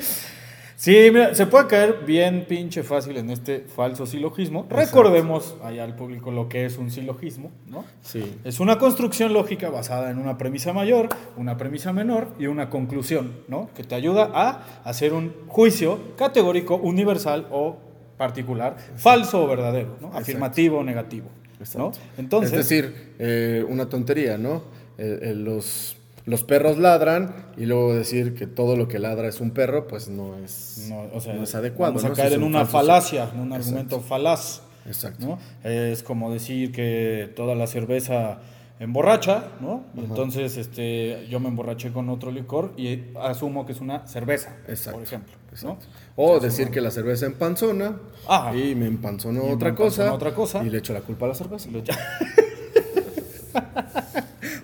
Sí, 0.77 1.09
mira, 1.11 1.35
se 1.35 1.47
puede 1.47 1.67
caer 1.69 2.01
bien 2.07 2.45
pinche 2.47 2.83
fácil 2.83 3.17
en 3.17 3.31
este 3.31 3.61
falso 3.61 4.05
silogismo. 4.05 4.67
Recordemos 4.69 5.57
allá 5.65 5.85
al 5.85 5.97
público 5.97 6.31
lo 6.31 6.51
que 6.51 6.67
es 6.67 6.77
un 6.77 6.91
silogismo, 6.91 7.51
¿no? 7.67 7.85
Sí. 8.03 8.37
Es 8.45 8.61
una 8.61 8.79
construcción 8.79 9.33
lógica 9.33 9.71
basada 9.71 10.11
en 10.11 10.19
una 10.19 10.37
premisa 10.37 10.75
mayor, 10.75 11.09
una 11.39 11.57
premisa 11.57 11.95
menor 11.95 12.29
y 12.39 12.47
una 12.47 12.69
conclusión, 12.69 13.33
¿no? 13.49 13.71
Que 13.75 13.85
te 13.85 13.95
ayuda 13.95 14.31
a 14.35 14.83
hacer 14.85 15.15
un 15.15 15.33
juicio 15.49 15.99
categórico, 16.17 16.77
universal 16.77 17.47
o 17.51 17.79
particular, 18.19 18.77
falso 18.97 19.45
o 19.45 19.47
verdadero, 19.47 19.97
¿no? 20.03 20.13
Afirmativo 20.13 20.79
o 20.79 20.85
negativo, 20.85 21.29
¿no? 21.75 21.93
Entonces, 22.19 22.53
es 22.53 22.69
decir, 22.69 23.15
eh, 23.19 23.65
una 23.67 23.89
tontería, 23.89 24.37
¿no? 24.37 24.63
Eh, 24.99 25.21
eh, 25.23 25.35
los 25.35 25.96
los 26.27 26.43
perros 26.43 26.77
ladran 26.77 27.35
y 27.57 27.67
luego 27.67 27.95
decir 27.95 28.35
que 28.35 28.47
todo 28.49 28.77
lo 28.77 28.89
que 28.89 28.99
ladra 28.99 29.29
es 29.29 29.41
un 29.41 29.53
perro, 29.53 29.87
pues 29.87 30.09
no 30.09 30.37
es, 30.37 30.89
No, 30.91 31.05
o 31.15 31.21
sea, 31.21 31.35
no 31.35 31.45
es 31.45 31.55
adecuado. 31.55 31.93
Vamos 31.93 32.05
a 32.05 32.09
¿no? 32.09 32.15
caer 32.15 32.33
en 32.35 32.43
un 32.43 32.55
una 32.55 32.67
falacia, 32.67 33.31
en 33.33 33.41
un 33.41 33.53
argumento 33.53 34.01
falaz. 34.01 34.61
Exacto. 34.87 35.25
¿no? 35.25 35.39
Es 35.69 36.03
como 36.03 36.33
decir 36.33 36.73
que 36.73 37.33
toda 37.37 37.55
la 37.55 37.69
cerveza 37.69 38.39
emborracha, 38.79 39.45
¿no? 39.61 39.85
Y 39.95 40.01
entonces 40.01 40.57
este, 40.57 41.27
yo 41.31 41.41
me 41.41 41.49
emborraché 41.49 41.93
con 41.93 42.09
otro 42.09 42.31
licor 42.31 42.73
y 42.77 43.05
asumo 43.21 43.65
que 43.65 43.73
es 43.73 43.81
una 43.81 44.07
cerveza, 44.07 44.57
Exacto, 44.69 44.99
por 44.99 45.07
ejemplo. 45.07 45.33
¿no? 45.63 45.79
O 46.17 46.39
decir 46.41 46.71
que 46.71 46.81
la 46.81 46.91
cerveza 46.91 47.27
empanzona 47.27 47.97
Ajá. 48.29 48.55
y 48.55 48.75
me 48.75 48.87
empanzonó 48.87 49.45
otra, 49.45 49.75
cosa, 49.75 50.13
otra 50.13 50.35
cosa. 50.35 50.63
y 50.65 50.71
le 50.71 50.79
echo 50.79 50.93
la 50.93 51.01
culpa 51.01 51.27
a 51.27 51.31
la 51.31 51.35
cerveza. 51.35 51.69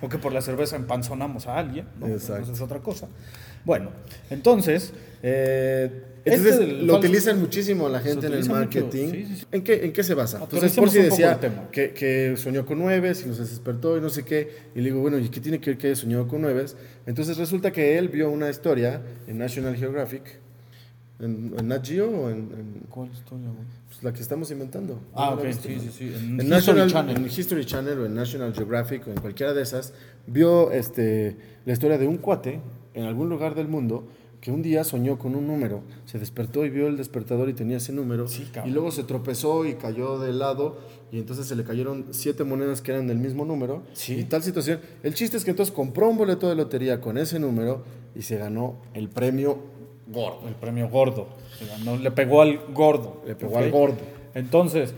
o 0.02 0.08
que 0.08 0.18
por 0.18 0.32
la 0.32 0.42
cerveza 0.42 0.76
empanzonamos 0.76 1.46
a 1.46 1.56
alguien, 1.56 1.86
¿no? 1.98 2.06
Exacto. 2.08 2.32
Entonces 2.34 2.56
es 2.56 2.62
otra 2.62 2.80
cosa. 2.80 3.08
Bueno, 3.64 3.90
entonces... 4.30 4.92
eh, 5.22 5.90
Entonces 6.24 6.52
este 6.54 6.66
lo 6.66 6.94
falso- 6.94 6.98
utilizan 6.98 7.40
muchísimo 7.40 7.88
la 7.88 8.00
gente 8.00 8.26
en 8.26 8.32
el 8.34 8.48
marketing. 8.48 9.10
sí, 9.10 9.24
sí, 9.26 9.36
sí. 9.36 9.46
¿En, 9.52 9.62
qué, 9.62 9.84
¿En 9.84 9.92
qué 9.92 10.02
se 10.02 10.14
basa? 10.14 10.38
Entonces 10.42 10.58
Aterricemos 10.72 10.90
por 10.90 10.96
si 11.02 11.02
decía 11.08 11.40
que, 11.70 11.92
que 11.92 12.34
soñó 12.36 12.66
con 12.66 12.78
nueves 12.78 13.22
y 13.24 13.28
nos 13.28 13.38
despertó 13.38 13.96
y 13.96 14.00
no 14.00 14.08
sé 14.10 14.24
qué. 14.24 14.48
Y 14.74 14.78
le 14.80 14.84
digo, 14.86 15.00
bueno, 15.00 15.18
¿y 15.18 15.28
qué 15.28 15.40
tiene 15.40 15.60
que 15.60 15.70
ver 15.70 15.78
que 15.78 15.86
haya 15.88 15.96
soñado 15.96 16.26
con 16.28 16.42
nueves? 16.42 16.76
Entonces 17.06 17.36
resulta 17.38 17.70
que 17.72 17.96
él 17.98 18.08
vio 18.08 18.30
una 18.30 18.50
historia 18.50 19.00
en 19.26 19.38
National 19.38 19.76
Geographic, 19.76 20.40
en, 21.22 21.54
en 21.58 21.68
Nat 21.68 21.86
Geo 21.86 22.08
o 22.10 22.30
en, 22.30 22.38
en- 22.38 22.82
¿Cuál 22.90 23.10
historia, 23.12 23.46
güey? 23.48 23.64
pues, 23.88 24.02
la 24.02 24.12
que 24.12 24.20
estamos 24.20 24.50
inventando. 24.50 24.98
Ah, 25.14 25.34
¿No 25.36 25.40
ok, 25.42 25.48
sí, 25.52 25.78
sí, 25.80 25.90
sí. 25.90 26.04
En, 26.14 26.40
En 26.40 26.46
History 26.46 26.48
National, 26.50 26.90
Channel. 26.90 27.16
en 27.16 27.26
History 27.26 27.64
Channel 27.64 27.98
o 28.00 28.06
en 28.06 28.14
National 28.14 28.52
Geographic 28.54 29.06
o 29.06 29.10
en 29.10 29.20
cualquiera 29.20 29.52
de 29.54 29.62
esas, 29.62 29.94
vio 30.26 30.70
este, 30.72 31.36
la 31.64 31.72
historia 31.72 31.98
de 31.98 32.06
un 32.06 32.18
cuate 32.18 32.60
en 32.94 33.04
algún 33.04 33.28
lugar 33.28 33.54
del 33.54 33.68
mundo 33.68 34.06
que 34.40 34.50
un 34.50 34.60
día 34.60 34.82
soñó 34.82 35.20
con 35.20 35.36
un 35.36 35.46
número, 35.46 35.84
se 36.04 36.18
despertó 36.18 36.66
y 36.66 36.70
vio 36.70 36.88
el 36.88 36.96
despertador 36.96 37.48
y 37.48 37.52
tenía 37.54 37.76
ese 37.76 37.92
número, 37.92 38.26
Sí, 38.26 38.44
y 38.64 38.70
luego 38.70 38.90
se 38.90 39.04
tropezó 39.04 39.64
y 39.64 39.74
cayó 39.74 40.18
de 40.18 40.32
lado 40.32 40.78
y 41.12 41.18
entonces 41.20 41.46
se 41.46 41.54
le 41.54 41.62
cayeron 41.62 42.06
siete 42.10 42.42
monedas 42.42 42.82
que 42.82 42.90
eran 42.90 43.06
del 43.06 43.18
mismo 43.18 43.44
número 43.44 43.84
Sí. 43.92 44.14
y 44.14 44.24
tal 44.24 44.42
situación. 44.42 44.80
El 45.04 45.14
chiste 45.14 45.36
es 45.36 45.44
que 45.44 45.50
entonces 45.52 45.72
compró 45.72 46.08
un 46.08 46.18
boleto 46.18 46.48
de 46.48 46.56
lotería 46.56 47.00
con 47.00 47.18
ese 47.18 47.38
número 47.38 47.84
y 48.16 48.22
se 48.22 48.36
ganó 48.36 48.82
el 48.94 49.08
premio 49.08 49.58
gordo. 50.12 50.46
El 50.48 50.54
premio 50.54 50.88
gordo. 50.88 51.28
Ganó- 51.78 51.96
le 51.96 52.10
pegó 52.10 52.42
al 52.42 52.58
gordo. 52.72 53.22
Le 53.26 53.34
pegó 53.34 53.58
al 53.58 53.70
gordo. 53.70 53.96
Entonces, 54.34 54.94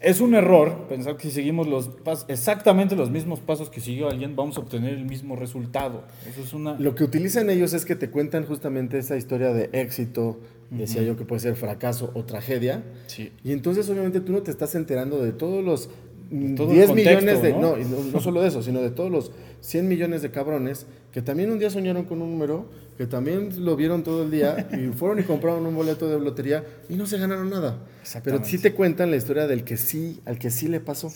es 0.00 0.20
un 0.20 0.34
error 0.34 0.86
pensar 0.88 1.16
que 1.16 1.28
si 1.28 1.30
seguimos 1.34 1.68
los 1.68 1.88
pas- 2.02 2.24
exactamente 2.28 2.96
los 2.96 3.10
mismos 3.10 3.38
pasos 3.40 3.70
que 3.70 3.80
siguió 3.80 4.08
alguien, 4.08 4.34
vamos 4.34 4.56
a 4.56 4.60
obtener 4.60 4.94
el 4.94 5.04
mismo 5.04 5.36
resultado. 5.36 6.02
Eso 6.28 6.42
es 6.42 6.52
una. 6.52 6.78
Lo 6.78 6.94
que 6.94 7.04
utilizan 7.04 7.48
ellos 7.50 7.72
es 7.72 7.84
que 7.84 7.94
te 7.94 8.10
cuentan 8.10 8.44
justamente 8.44 8.98
esa 8.98 9.16
historia 9.16 9.52
de 9.52 9.70
éxito, 9.72 10.40
decía 10.70 11.02
yo 11.02 11.16
que 11.16 11.24
puede 11.24 11.40
ser 11.40 11.54
fracaso 11.54 12.10
o 12.14 12.24
tragedia. 12.24 12.82
Sí. 13.06 13.30
Y 13.44 13.52
entonces 13.52 13.88
obviamente 13.90 14.20
tú 14.20 14.32
no 14.32 14.42
te 14.42 14.50
estás 14.50 14.74
enterando 14.74 15.22
de 15.22 15.32
todos 15.32 15.62
los 15.64 15.88
mm, 16.32 16.54
todo 16.56 16.70
el 16.70 16.74
10 16.78 16.86
contexto, 16.88 17.14
millones 17.20 17.42
de... 17.42 17.52
¿no? 17.52 17.60
No, 17.60 17.78
y 17.78 17.84
no, 17.84 17.98
no 18.12 18.20
solo 18.20 18.40
de 18.42 18.48
eso, 18.48 18.62
sino 18.62 18.80
de 18.80 18.90
todos 18.90 19.10
los 19.10 19.30
100 19.60 19.86
millones 19.86 20.22
de 20.22 20.30
cabrones 20.32 20.86
que 21.12 21.22
también 21.22 21.52
un 21.52 21.58
día 21.60 21.70
soñaron 21.70 22.06
con 22.06 22.22
un 22.22 22.32
número, 22.32 22.66
que 22.98 23.06
también 23.06 23.64
lo 23.64 23.74
vieron 23.76 24.02
todo 24.02 24.22
el 24.24 24.30
día 24.30 24.68
y 24.72 24.88
fueron 24.96 25.18
y 25.18 25.22
compraron 25.22 25.64
un 25.66 25.74
boleto 25.74 26.08
de 26.08 26.20
lotería 26.20 26.64
y 26.88 26.94
no 26.94 27.06
se 27.06 27.18
ganaron 27.18 27.50
nada. 27.50 27.78
Pero 28.22 28.44
sí 28.44 28.58
te 28.58 28.74
cuentan 28.74 29.10
la 29.10 29.16
historia 29.16 29.46
del 29.46 29.64
que 29.64 29.76
sí, 29.76 30.20
al 30.24 30.38
que 30.38 30.50
sí 30.50 30.68
le 30.68 30.80
pasó. 30.80 31.10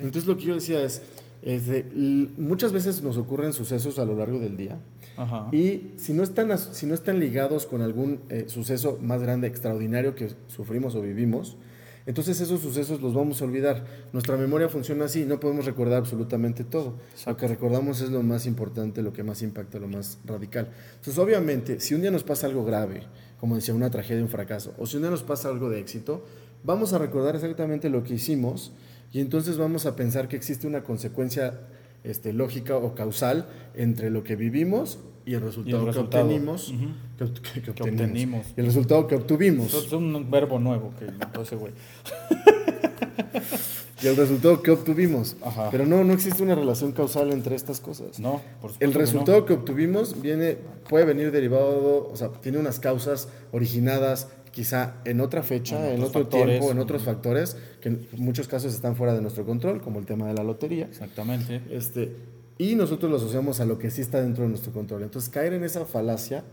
Entonces 0.00 0.26
lo 0.26 0.36
que 0.36 0.44
yo 0.44 0.54
decía 0.54 0.82
es, 0.82 1.02
es 1.42 1.66
de- 1.66 1.84
muchas 2.36 2.72
veces 2.72 3.02
nos 3.02 3.16
ocurren 3.16 3.52
sucesos 3.52 3.98
a 3.98 4.04
lo 4.04 4.16
largo 4.16 4.38
del 4.38 4.56
día. 4.56 4.78
Ajá. 5.16 5.48
Y 5.52 5.92
si 5.96 6.12
no 6.12 6.22
están, 6.22 6.56
si 6.58 6.86
no 6.86 6.94
están 6.94 7.18
ligados 7.18 7.66
con 7.66 7.82
algún 7.82 8.20
eh, 8.28 8.44
suceso 8.46 8.98
más 9.02 9.20
grande, 9.20 9.48
extraordinario 9.48 10.14
que 10.14 10.30
sufrimos 10.46 10.94
o 10.94 11.02
vivimos, 11.02 11.56
entonces 12.08 12.40
esos 12.40 12.62
sucesos 12.62 13.02
los 13.02 13.12
vamos 13.12 13.42
a 13.42 13.44
olvidar. 13.44 13.84
Nuestra 14.14 14.38
memoria 14.38 14.70
funciona 14.70 15.04
así, 15.04 15.26
no 15.26 15.38
podemos 15.38 15.66
recordar 15.66 15.98
absolutamente 15.98 16.64
todo. 16.64 16.94
Lo 17.26 17.36
que 17.36 17.46
recordamos 17.46 18.00
es 18.00 18.08
lo 18.08 18.22
más 18.22 18.46
importante, 18.46 19.02
lo 19.02 19.12
que 19.12 19.22
más 19.22 19.42
impacta, 19.42 19.78
lo 19.78 19.88
más 19.88 20.16
radical. 20.24 20.70
Entonces, 20.92 21.18
obviamente, 21.18 21.80
si 21.80 21.92
un 21.92 22.00
día 22.00 22.10
nos 22.10 22.24
pasa 22.24 22.46
algo 22.46 22.64
grave, 22.64 23.02
como 23.38 23.56
decía, 23.56 23.74
una 23.74 23.90
tragedia, 23.90 24.22
un 24.22 24.30
fracaso, 24.30 24.72
o 24.78 24.86
si 24.86 24.96
un 24.96 25.02
día 25.02 25.10
nos 25.10 25.22
pasa 25.22 25.50
algo 25.50 25.68
de 25.68 25.80
éxito, 25.80 26.24
vamos 26.64 26.94
a 26.94 26.98
recordar 26.98 27.34
exactamente 27.34 27.90
lo 27.90 28.02
que 28.02 28.14
hicimos 28.14 28.72
y 29.12 29.20
entonces 29.20 29.58
vamos 29.58 29.84
a 29.84 29.94
pensar 29.94 30.28
que 30.28 30.36
existe 30.36 30.66
una 30.66 30.84
consecuencia 30.84 31.60
este, 32.04 32.32
lógica 32.32 32.78
o 32.78 32.94
causal 32.94 33.50
entre 33.74 34.08
lo 34.08 34.24
que 34.24 34.34
vivimos 34.34 34.98
y 35.30 35.34
el 35.34 35.40
resultado, 35.42 35.84
resultado. 35.86 36.28
que 36.28 36.34
obtenimos. 36.34 36.74
Que 37.18 37.24
obt- 37.24 37.40
que- 37.40 37.60
que 37.60 37.60
Que 37.62 37.70
obtenimos. 37.70 38.00
obtenimos. 38.08 38.46
Y 38.56 38.60
el 38.60 38.66
resultado 38.66 39.06
que 39.06 39.14
obtuvimos. 39.16 39.74
Es 39.74 39.92
un 39.92 40.30
verbo 40.30 40.58
nuevo 40.58 40.92
que 40.98 41.04
inventó 41.06 41.42
ese 41.42 41.56
güey. 41.56 41.72
Y 44.00 44.06
el 44.06 44.14
resultado 44.16 44.62
que 44.62 44.70
obtuvimos. 44.70 45.36
Ajá. 45.42 45.70
Pero 45.72 45.84
no, 45.84 46.04
no 46.04 46.12
existe 46.12 46.40
una 46.44 46.54
relación 46.54 46.92
causal 46.92 47.32
entre 47.32 47.56
estas 47.56 47.80
cosas. 47.80 48.20
No, 48.20 48.40
por 48.60 48.70
supuesto 48.70 48.84
El 48.84 48.92
que 48.92 48.98
resultado 48.98 49.44
que 49.44 49.54
obtuvimos 49.54 50.20
viene, 50.22 50.56
puede 50.88 51.04
venir 51.04 51.32
derivado, 51.32 52.08
o 52.08 52.16
sea, 52.16 52.28
tiene 52.28 52.58
unas 52.58 52.78
causas 52.78 53.28
originadas 53.50 54.28
quizá 54.52 54.94
en 55.04 55.20
otra 55.20 55.42
fecha, 55.42 55.92
En 55.92 56.00
otro 56.02 56.20
factores. 56.22 56.46
tiempo, 56.60 56.70
en 56.70 56.78
otros 56.78 57.02
factores, 57.02 57.56
que 57.80 57.88
en 57.88 58.08
muchos 58.18 58.46
casos 58.46 58.72
están 58.72 58.94
fuera 58.94 59.14
de 59.14 59.20
nuestro 59.20 59.44
control, 59.44 59.80
como 59.80 59.98
el 59.98 60.06
tema 60.06 60.28
de 60.28 60.34
la 60.34 60.44
lotería. 60.44 60.84
Exactamente. 60.86 61.60
Este, 61.70 62.14
y 62.58 62.74
nosotros 62.74 63.10
lo 63.10 63.16
asociamos 63.16 63.60
a 63.60 63.64
lo 63.64 63.78
que 63.78 63.90
sí 63.90 64.00
está 64.00 64.20
dentro 64.20 64.44
de 64.44 64.50
nuestro 64.50 64.72
control. 64.72 65.04
Entonces, 65.04 65.30
caer 65.30 65.52
en 65.52 65.64
esa 65.64 65.84
falacia, 65.86 66.44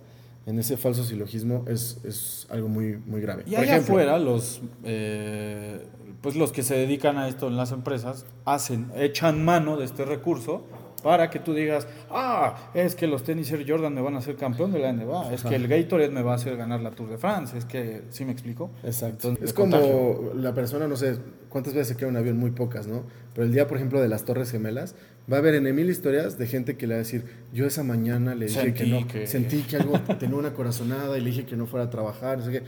en 0.45 0.59
ese 0.59 0.77
falso 0.77 1.03
silogismo, 1.03 1.65
es, 1.67 1.99
es 2.03 2.45
algo 2.49 2.69
muy, 2.69 2.97
muy 2.97 3.21
grave. 3.21 3.43
Y 3.47 3.51
Por 3.51 3.59
allá 3.59 3.73
ejemplo, 3.73 3.95
afuera, 3.95 4.19
los, 4.19 4.61
eh, 4.83 5.83
pues 6.21 6.35
los 6.35 6.51
que 6.51 6.61
se 6.61 6.75
dedican 6.75 7.17
a 7.17 7.27
esto 7.27 7.47
en 7.47 7.57
las 7.57 7.71
empresas 7.71 8.25
hacen, 8.45 8.91
echan 8.95 9.43
mano 9.43 9.77
de 9.77 9.85
este 9.85 10.05
recurso 10.05 10.63
para 11.05 11.29
que 11.29 11.37
tú 11.37 11.53
digas, 11.53 11.85
ah, 12.09 12.71
es 12.73 12.95
que 12.95 13.05
los 13.05 13.23
tenis 13.23 13.51
Air 13.51 13.63
Jordan 13.69 13.93
me 13.93 14.01
van 14.01 14.15
a 14.15 14.17
hacer 14.17 14.35
campeón 14.37 14.71
de 14.71 14.79
la 14.79 14.91
NBA, 14.91 15.33
es 15.35 15.43
que 15.43 15.53
el 15.53 15.67
Gatorade 15.67 16.09
me 16.09 16.23
va 16.23 16.31
a 16.31 16.35
hacer 16.35 16.57
ganar 16.57 16.81
la 16.81 16.89
Tour 16.89 17.11
de 17.11 17.19
France, 17.19 17.55
es 17.55 17.63
que, 17.65 18.01
¿sí 18.09 18.25
me 18.25 18.31
explico? 18.31 18.71
Exacto. 18.83 19.27
Entonces, 19.29 19.49
es 19.49 19.53
como 19.53 19.69
contagio. 19.79 20.33
la 20.33 20.55
persona, 20.55 20.87
no 20.87 20.97
sé 20.97 21.17
cuántas 21.47 21.75
veces 21.75 21.89
se 21.89 21.95
queda 21.95 22.09
un 22.09 22.17
avión, 22.17 22.39
muy 22.39 22.49
pocas, 22.49 22.87
¿no? 22.87 23.03
Pero 23.35 23.45
el 23.45 23.53
día, 23.53 23.67
por 23.67 23.77
ejemplo, 23.77 24.01
de 24.01 24.07
las 24.09 24.25
Torres 24.25 24.49
Gemelas, 24.49 24.95
va 25.31 25.35
a 25.37 25.39
haber 25.41 25.53
en 25.53 25.75
mil 25.75 25.91
historias 25.91 26.39
de 26.39 26.47
gente 26.47 26.75
que 26.75 26.87
le 26.87 26.95
va 26.95 27.01
a 27.01 27.03
decir, 27.03 27.23
yo 27.53 27.67
esa 27.67 27.83
mañana 27.83 28.33
le 28.33 28.47
dije 28.47 28.73
que 28.73 28.87
no, 28.87 29.07
que- 29.07 29.27
sentí 29.27 29.61
que 29.61 29.75
algo 29.77 29.99
tenía 30.19 30.37
una 30.37 30.53
corazonada 30.53 31.19
y 31.19 31.21
le 31.21 31.29
dije 31.29 31.45
que 31.45 31.55
no 31.55 31.67
fuera 31.67 31.85
a 31.85 31.89
trabajar, 31.91 32.39
no 32.39 32.45
sé 32.45 32.51
qué. 32.51 32.63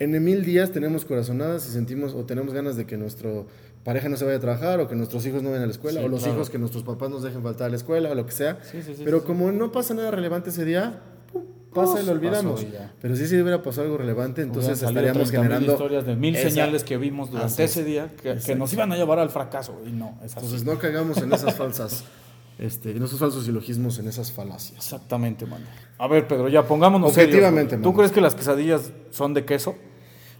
En 0.00 0.24
mil 0.24 0.44
días 0.44 0.72
tenemos 0.72 1.04
corazonadas 1.04 1.68
y 1.68 1.70
sentimos 1.70 2.14
o 2.14 2.24
tenemos 2.24 2.52
ganas 2.52 2.76
de 2.76 2.84
que 2.84 2.96
nuestro 2.96 3.46
pareja 3.86 4.08
no 4.08 4.16
se 4.16 4.24
vaya 4.24 4.36
a 4.38 4.40
trabajar 4.40 4.80
o 4.80 4.88
que 4.88 4.96
nuestros 4.96 5.24
hijos 5.26 5.42
no 5.44 5.50
vayan 5.50 5.62
a 5.62 5.66
la 5.66 5.72
escuela 5.72 6.00
Sí, 6.00 6.06
o 6.06 6.08
los 6.08 6.20
claro. 6.20 6.34
hijos 6.34 6.50
que 6.50 6.58
nuestros 6.58 6.82
papás 6.82 7.08
nos 7.08 7.22
dejen 7.22 7.40
faltar 7.42 7.68
a 7.68 7.70
la 7.70 7.76
escuela 7.76 8.10
o 8.10 8.14
lo 8.16 8.26
que 8.26 8.32
sea. 8.32 8.58
Sí, 8.70 8.82
sí, 8.82 8.94
sí, 8.96 9.02
Pero 9.04 9.22
como 9.22 9.52
no 9.52 9.70
pasa 9.70 9.94
nada 9.94 10.10
relevante 10.10 10.50
ese 10.50 10.64
día, 10.64 11.00
pum, 11.32 11.44
pasa 11.72 12.02
y 12.02 12.04
lo 12.04 12.10
olvidamos. 12.12 12.66
Pero 13.00 13.14
sí 13.14 13.28
si 13.28 13.40
hubiera 13.40 13.62
pasado 13.62 13.84
algo 13.84 13.96
relevante, 13.98 14.42
entonces 14.42 14.82
estaríamos 14.82 15.28
30.000 15.30 15.30
generando 15.30 15.72
historias 15.72 16.04
de 16.04 16.16
mil 16.16 16.34
esa- 16.34 16.50
señales 16.50 16.82
que 16.82 16.96
vimos 16.96 17.30
durante 17.30 17.62
es. 17.62 17.70
ese 17.70 17.84
día 17.84 18.10
que, 18.20 18.56
nos 18.56 18.72
iban 18.72 18.90
a 18.90 18.96
llevar 18.96 19.20
al 19.20 19.30
fracaso 19.30 19.80
y 19.86 19.92
no, 19.92 20.18
es 20.24 20.32
así. 20.36 20.44
Entonces 20.44 20.64
no 20.66 20.78
caigamos 20.80 21.18
en 21.18 21.32
esas 21.32 21.54
falsas, 21.54 22.02
este, 22.58 22.90
en 22.90 23.04
esos 23.04 23.20
falsos 23.20 23.44
silogismos, 23.44 24.00
en 24.00 24.08
esas 24.08 24.32
falacias. 24.32 24.78
Exactamente, 24.78 25.46
mano. 25.46 25.64
A 25.98 26.08
ver, 26.08 26.26
Pedro, 26.26 26.48
ya 26.48 26.64
pongámonos 26.66 27.10
Objetivamente, 27.10 27.70
serios. 27.76 27.82
¿Tú 27.84 27.90
mano. 27.90 27.98
crees 27.98 28.10
que 28.10 28.20
las 28.20 28.34
quesadillas 28.34 28.90
son 29.10 29.32
de 29.32 29.44
queso? 29.44 29.76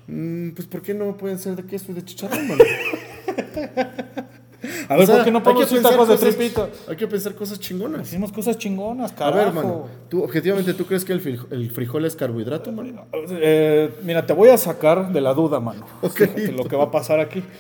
Mm, 0.08 0.50
pues 0.50 0.66
¿por 0.66 0.82
qué 0.82 0.94
no 0.94 1.16
pueden 1.16 1.38
ser 1.38 1.54
de 1.54 1.64
queso 1.64 1.92
y 1.92 1.94
de 1.94 2.04
chicharrón, 2.04 2.48
mano? 2.48 2.64
A 4.88 4.94
ver, 4.96 5.02
O 5.02 5.06
sea, 5.06 5.16
¿por 5.16 5.24
qué 5.26 5.30
no 5.30 5.42
podemos 5.42 5.64
hacer 5.64 5.82
tacos 5.82 6.08
de 6.08 6.16
tripito? 6.16 6.68
Hay 6.88 6.96
que 6.96 7.06
pensar 7.06 7.34
cosas 7.34 7.60
chingonas. 7.60 8.08
Hicimos 8.08 8.32
cosas 8.32 8.58
chingonas, 8.58 9.12
A 9.12 9.14
carajo. 9.14 9.36
ver, 9.36 9.52
mano, 9.52 9.86
tú 10.08 10.24
objetivamente 10.24 10.74
tú 10.74 10.86
crees 10.86 11.04
que 11.04 11.12
el, 11.12 11.22
frij- 11.22 11.46
el 11.52 11.70
frijol 11.70 12.04
es 12.04 12.16
carbohidrato, 12.16 12.72
mano? 12.72 13.04
Eh, 13.30 13.94
mira, 14.02 14.26
te 14.26 14.32
voy 14.32 14.48
a 14.48 14.58
sacar 14.58 15.12
de 15.12 15.20
la 15.20 15.34
duda, 15.34 15.60
mano. 15.60 15.86
Ok. 16.00 16.10
Fíjate 16.16 16.52
lo 16.52 16.64
que 16.64 16.74
va 16.74 16.84
a 16.84 16.90
pasar 16.90 17.20
aquí. 17.20 17.44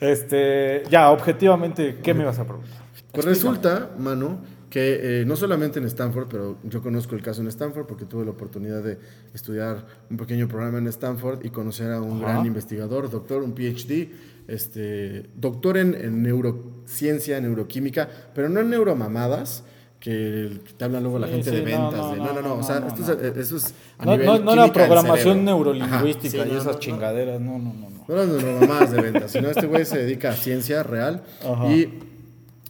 este, 0.00 0.82
ya, 0.90 1.10
objetivamente, 1.10 1.98
¿qué 2.02 2.14
me 2.14 2.24
vas 2.24 2.38
a 2.38 2.44
preguntar? 2.44 2.72
Pues 3.12 3.24
resulta, 3.26 3.90
mano, 3.98 4.38
que 4.74 5.20
eh, 5.20 5.24
no 5.24 5.36
solamente 5.36 5.78
en 5.78 5.84
Stanford, 5.84 6.26
pero 6.28 6.58
yo 6.64 6.82
conozco 6.82 7.14
el 7.14 7.22
caso 7.22 7.40
en 7.40 7.46
Stanford 7.46 7.86
porque 7.86 8.06
tuve 8.06 8.24
la 8.24 8.32
oportunidad 8.32 8.82
de 8.82 8.98
estudiar 9.32 9.86
un 10.10 10.16
pequeño 10.16 10.48
programa 10.48 10.78
en 10.78 10.88
Stanford 10.88 11.44
y 11.46 11.50
conocer 11.50 11.92
a 11.92 12.00
un 12.00 12.24
Ajá. 12.24 12.32
gran 12.32 12.46
investigador, 12.46 13.08
doctor, 13.08 13.44
un 13.44 13.54
PhD, 13.54 14.08
este, 14.48 15.30
doctor 15.36 15.78
en, 15.78 15.94
en 15.94 16.24
neurociencia, 16.24 17.40
neuroquímica, 17.40 18.08
pero 18.34 18.48
no 18.48 18.58
en 18.58 18.70
neuromamadas, 18.70 19.62
que 20.00 20.50
te 20.76 20.84
hablan 20.84 21.04
luego 21.04 21.20
la 21.20 21.28
gente 21.28 21.50
sí, 21.50 21.56
de 21.56 21.62
no, 21.62 21.66
ventas. 21.92 22.00
no, 22.00 22.10
de, 22.10 22.16
no, 22.16 22.24
no, 22.24 22.32
no, 22.32 22.42
no, 22.42 22.48
no, 22.48 22.54
o 22.56 22.62
sea, 22.64 22.80
no, 22.80 22.88
esto 22.88 23.00
no. 23.02 23.12
es, 23.12 23.36
eh, 23.36 23.40
eso 23.40 23.56
es 23.58 23.74
a 23.96 24.06
No, 24.06 24.16
nivel 24.16 24.44
no, 24.44 24.56
no 24.56 24.72
programación 24.72 25.44
neurolingüística 25.44 26.42
sí, 26.42 26.48
y 26.48 26.52
no, 26.52 26.58
esas 26.58 26.66
no, 26.66 26.72
no. 26.72 26.78
chingaderas. 26.80 27.40
No, 27.40 27.58
no, 27.60 27.72
no, 27.72 27.90
no. 27.90 28.04
No 28.08 28.14
eran 28.14 28.36
neuromamadas 28.36 28.90
de 28.90 29.00
ventas, 29.02 29.30
sino 29.30 29.50
este 29.50 29.66
güey 29.66 29.84
se 29.84 29.98
dedica 29.98 30.30
a 30.30 30.32
ciencia 30.34 30.82
real 30.82 31.22
Ajá. 31.48 31.72
y 31.72 32.00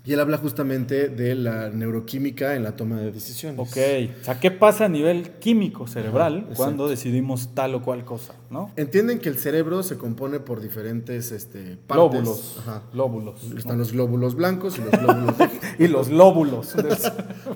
Y 0.06 0.12
él 0.12 0.20
habla 0.20 0.37
justamente 0.37 1.08
de 1.08 1.34
la 1.34 1.70
neuroquímica 1.70 2.56
en 2.56 2.62
la 2.62 2.76
toma 2.76 3.00
de 3.00 3.11
decisiones. 3.11 3.58
Ok, 3.58 3.78
o 4.20 4.25
sea, 4.25 4.38
¿qué 4.38 4.50
pasa 4.50 4.84
a 4.84 4.88
nivel 4.88 5.30
químico 5.40 5.87
cerebral 5.87 6.44
Ajá, 6.46 6.56
cuando 6.56 6.88
decidimos 6.88 7.54
tal 7.54 7.75
o 7.75 7.80
cual 7.82 8.04
cosa, 8.04 8.34
¿no? 8.50 8.70
Entienden 8.76 9.18
que 9.18 9.30
el 9.30 9.38
cerebro 9.38 9.82
se 9.82 9.96
compone 9.96 10.40
por 10.40 10.61
diferentes 10.61 11.32
este, 11.32 11.78
partes. 11.87 11.96
Lóbulos. 12.20 12.56
Ajá. 12.61 12.82
Lóbulos. 12.92 13.42
Están 13.56 13.78
los 13.78 13.92
glóbulos 13.92 14.34
blancos 14.34 14.78
y 14.78 14.82
los 14.82 14.90
glóbulos. 14.90 15.34
Y 15.78 15.88
los 15.88 16.08
lóbulos. 16.11 16.75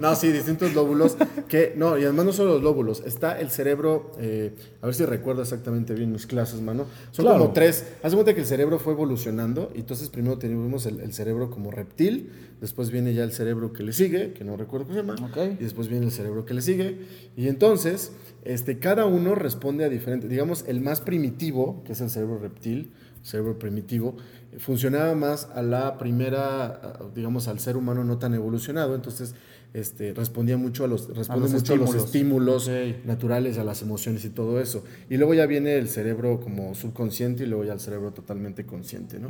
No, 0.01 0.15
sí, 0.15 0.31
distintos 0.31 0.75
lóbulos. 0.75 1.17
Que, 1.49 1.73
no, 1.77 1.99
y 1.99 2.05
además 2.05 2.27
no 2.27 2.33
solo 2.33 2.55
los 2.55 2.63
lóbulos. 2.63 3.03
Está 3.05 3.39
el 3.41 3.51
cerebro, 3.51 4.13
eh, 4.19 4.55
a 4.81 4.87
ver 4.87 4.95
si 4.95 5.05
recuerdo 5.05 5.43
exactamente 5.43 5.95
bien 5.95 6.13
mis 6.13 6.27
clases, 6.27 6.61
mano. 6.61 6.85
Son 7.11 7.25
Claro. 7.25 7.39
como 7.41 7.53
tres. 7.53 7.85
Haz 8.03 8.15
cuenta 8.15 8.35
que 8.35 8.41
el 8.41 8.47
cerebro 8.47 8.79
fue 8.79 8.93
evolucionando. 8.93 9.71
Y 9.75 9.81
entonces 9.81 10.09
primero 10.09 10.39
el, 10.41 11.01
el 11.01 11.13
cerebro 11.13 11.51
como 11.51 11.71
reptil. 11.71 12.31
Después 12.61 12.91
viene 12.91 13.15
ya 13.15 13.25
el 13.25 13.33
cerebro 13.33 13.73
que 13.73 13.83
le 13.83 13.93
sigue, 13.93 14.33
que 14.33 14.45
no 14.45 14.57
recuerdo 14.57 14.87
cómo 14.87 14.99
se 14.99 15.05
llama. 15.05 15.17
Y 15.59 15.63
después 15.63 15.89
viene 15.89 16.07
el 16.07 16.13
cerebro 16.13 16.45
que 16.45 16.55
le 16.55 16.63
sigue. 16.63 16.99
Y 17.37 17.49
entonces, 17.49 18.13
este, 18.45 18.79
cada 18.79 19.07
uno 19.07 19.35
responde 19.35 19.85
a 19.85 19.89
diferente. 19.89 20.29
Digamos, 20.29 20.65
el 20.67 20.81
más 20.81 21.01
primitivo, 21.01 21.83
que 21.85 21.93
es 21.93 22.01
el 22.01 22.11
cerebro 22.11 22.39
reptil, 22.39 22.93
cerebro 23.23 23.59
primitivo, 23.59 24.17
funcionaba 24.59 25.15
más 25.15 25.49
a 25.55 25.63
la 25.63 25.99
primera, 25.99 26.99
digamos, 27.15 27.49
al 27.49 27.61
ser 27.61 27.77
humano 27.77 28.05
no 28.05 28.19
tan 28.19 28.35
evolucionado. 28.35 28.95
Entonces, 28.95 29.35
este, 29.75 30.15
respondía 30.15 30.57
mucho 30.57 30.85
a 30.85 30.89
los, 30.89 31.09
responde 31.15 31.43
los 31.43 31.53
mucho 31.53 31.75
a 31.75 31.77
los 31.77 31.95
estímulos. 31.95 32.67
estímulos 32.69 33.05
naturales, 33.07 33.59
a 33.59 33.65
las 33.65 33.83
emociones 33.83 34.25
y 34.25 34.31
todo 34.31 34.61
eso. 34.61 34.83
Y 35.11 35.17
luego 35.19 35.35
ya 35.35 35.47
viene 35.47 35.77
el 35.77 35.89
cerebro 35.89 36.41
como 36.41 36.75
subconsciente 36.75 37.45
y 37.45 37.47
luego 37.47 37.65
ya 37.65 37.75
el 37.75 37.81
cerebro 37.81 38.13
totalmente 38.13 38.65
consciente, 38.65 39.19
¿no? 39.19 39.29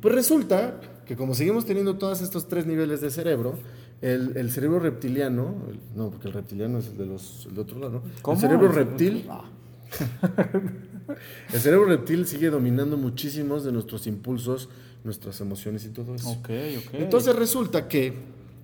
Pues 0.00 0.14
resulta 0.14 0.80
que 1.06 1.16
como 1.16 1.34
seguimos 1.34 1.64
teniendo 1.64 1.96
todos 1.96 2.20
estos 2.20 2.48
tres 2.48 2.66
niveles 2.66 3.00
de 3.00 3.10
cerebro, 3.10 3.54
el, 4.02 4.36
el 4.36 4.50
cerebro 4.50 4.78
reptiliano, 4.78 5.54
el- 5.70 5.80
no, 5.96 6.10
porque 6.10 6.28
el 6.28 6.34
reptiliano 6.34 6.78
es 6.78 6.88
el 6.88 6.98
de 6.98 7.06
los 7.06 7.46
el 7.48 7.54
de 7.54 7.60
otro 7.62 7.78
lado, 7.80 7.92
¿no? 7.92 8.02
¿Cómo? 8.22 8.34
El 8.36 8.40
cerebro 8.40 8.68
reptil, 8.70 9.24
Ah. 9.28 9.44
el 11.52 11.60
cerebro 11.60 11.86
reptil 11.86 12.26
sigue 12.26 12.50
dominando 12.50 12.96
muchísimos 12.96 13.64
de 13.64 13.72
nuestros 13.72 14.06
impulsos, 14.06 14.68
nuestras 15.04 15.40
emociones 15.40 15.84
y 15.84 15.88
todo 15.88 16.14
eso. 16.14 16.36
Entonces 16.92 17.34
resulta 17.34 17.88
que 17.88 18.12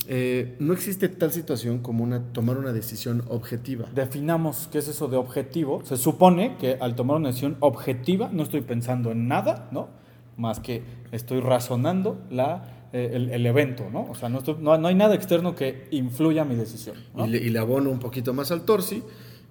eh, 0.09 0.57
no 0.59 0.73
existe 0.73 1.09
tal 1.09 1.31
situación 1.33 1.79
como 1.79 2.05
una, 2.05 2.23
tomar 2.33 2.59
una 2.59 2.73
decisión 2.73 3.23
objetiva. 3.29 3.87
Definamos 3.95 4.69
qué 4.71 4.79
es 4.79 4.89
eso 4.89 5.09
de 5.09 5.17
objetivo. 5.17 5.83
Se 5.85 5.97
supone 5.97 6.57
que 6.59 6.77
al 6.81 6.95
tomar 6.95 7.17
una 7.17 7.29
decisión 7.29 7.57
objetiva 7.61 8.29
no 8.33 8.43
estoy 8.43 8.61
pensando 8.63 9.11
en 9.11 9.29
nada, 9.29 9.69
¿no? 9.73 9.89
Más 10.37 10.61
que 10.61 10.83
estoy 11.13 11.41
razonando 11.41 12.19
la, 12.31 12.89
eh, 12.93 13.11
el, 13.15 13.31
el 13.31 13.47
evento, 13.47 13.89
¿no? 13.93 14.03
O 14.11 14.15
sea, 14.15 14.29
no, 14.29 14.39
estoy- 14.39 14.57
no, 14.61 14.77
no 14.79 14.89
hay 14.89 14.95
nada 14.95 15.15
externo 15.15 15.55
que 15.55 15.87
influya 15.91 16.45
mi 16.45 16.55
decisión. 16.57 16.97
¿no? 17.15 17.27
Y, 17.27 17.31
le, 17.31 17.39
y 17.39 17.49
le 17.51 17.59
abono 17.59 17.91
un 17.91 17.99
poquito 18.01 18.35
más 18.35 18.51
al 18.51 18.63
torsi. 18.63 19.03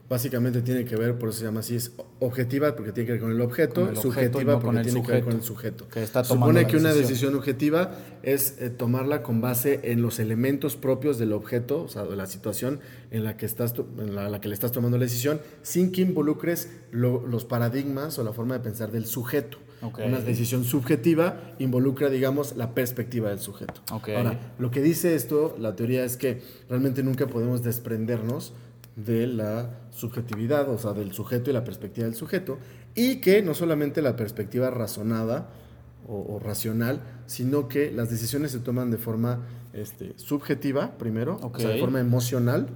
Básicamente 0.09 0.61
tiene 0.61 0.83
que 0.83 0.95
ver, 0.97 1.17
por 1.17 1.29
eso 1.29 1.39
se 1.39 1.45
llama 1.45 1.61
así, 1.61 1.75
es 1.75 1.93
objetiva 2.19 2.75
porque 2.75 2.91
tiene 2.91 3.07
que 3.07 3.11
ver 3.13 3.21
con 3.21 3.31
el 3.31 3.39
objeto, 3.41 3.75
Con 3.81 3.83
el 3.83 3.97
objeto 3.97 4.07
y 4.07 4.11
subjetiva 4.11 4.53
no 4.53 4.59
porque 4.59 4.81
tiene 4.81 5.01
que 5.01 5.11
ver 5.11 5.23
con 5.23 5.33
el 5.33 5.41
sujeto, 5.43 5.87
que 5.87 6.03
está 6.03 6.23
Supone 6.25 6.67
que 6.67 6.77
una 6.77 6.93
decisión. 6.93 7.35
objetiva 7.35 7.95
es 8.21 8.57
eh, 8.59 8.69
tomarla 8.69 9.23
con 9.23 9.39
base 9.39 9.79
en 9.83 10.01
los 10.01 10.19
elementos 10.19 10.75
propios 10.75 11.17
del 11.17 11.31
objeto, 11.31 11.83
o 11.83 11.87
sea, 11.87 12.03
de 12.03 12.15
la 12.17 12.25
situación 12.27 12.81
en 13.11 13.23
la 13.23 13.37
que, 13.37 13.45
estás, 13.45 13.73
en 13.97 14.13
la, 14.13 14.27
la 14.29 14.41
que 14.41 14.49
le 14.49 14.53
estás 14.53 14.73
tomando 14.73 14.97
la 14.97 15.03
decisión, 15.05 15.39
sin 15.61 15.91
que 15.93 16.01
involucres 16.01 16.69
lo- 16.91 17.25
los 17.25 17.45
paradigmas 17.45 18.19
o 18.19 18.23
la 18.23 18.33
forma 18.33 18.55
de 18.55 18.59
pensar 18.59 18.91
del 18.91 19.05
sujeto. 19.05 19.57
Una 20.05 20.19
decisión 20.19 20.63
subjetiva 20.65 21.55
involucra, 21.59 22.09
digamos, 22.09 22.55
la 22.55 22.73
perspectiva 22.75 23.29
del 23.29 23.39
sujeto. 23.39 23.81
Ahora, 24.15 24.53
lo 24.59 24.69
que 24.69 24.81
dice 24.81 25.15
esto, 25.15 25.55
la 25.59 25.75
teoría 25.75 26.03
es 26.05 26.17
que 26.17 26.41
realmente 26.69 27.03
nunca 27.03 27.27
podemos 27.27 27.63
desprendernos 27.63 28.53
de 28.95 29.27
la 29.27 29.69
subjetividad, 29.91 30.69
o 30.69 30.77
sea, 30.77 30.93
del 30.93 31.13
sujeto 31.13 31.49
y 31.49 31.53
la 31.53 31.63
perspectiva 31.63 32.05
del 32.05 32.15
sujeto, 32.15 32.59
y 32.95 33.21
que 33.21 33.41
no 33.41 33.53
solamente 33.53 34.01
la 34.01 34.15
perspectiva 34.15 34.69
razonada 34.69 35.49
o, 36.07 36.35
o 36.35 36.39
racional, 36.39 37.01
sino 37.25 37.67
que 37.67 37.91
las 37.91 38.09
decisiones 38.09 38.51
se 38.51 38.59
toman 38.59 38.91
de 38.91 38.97
forma 38.97 39.39
este, 39.73 40.13
subjetiva, 40.17 40.91
primero, 40.97 41.39
o 41.41 41.57
sea, 41.57 41.69
de 41.69 41.79
forma 41.79 41.99
emocional, 41.99 42.67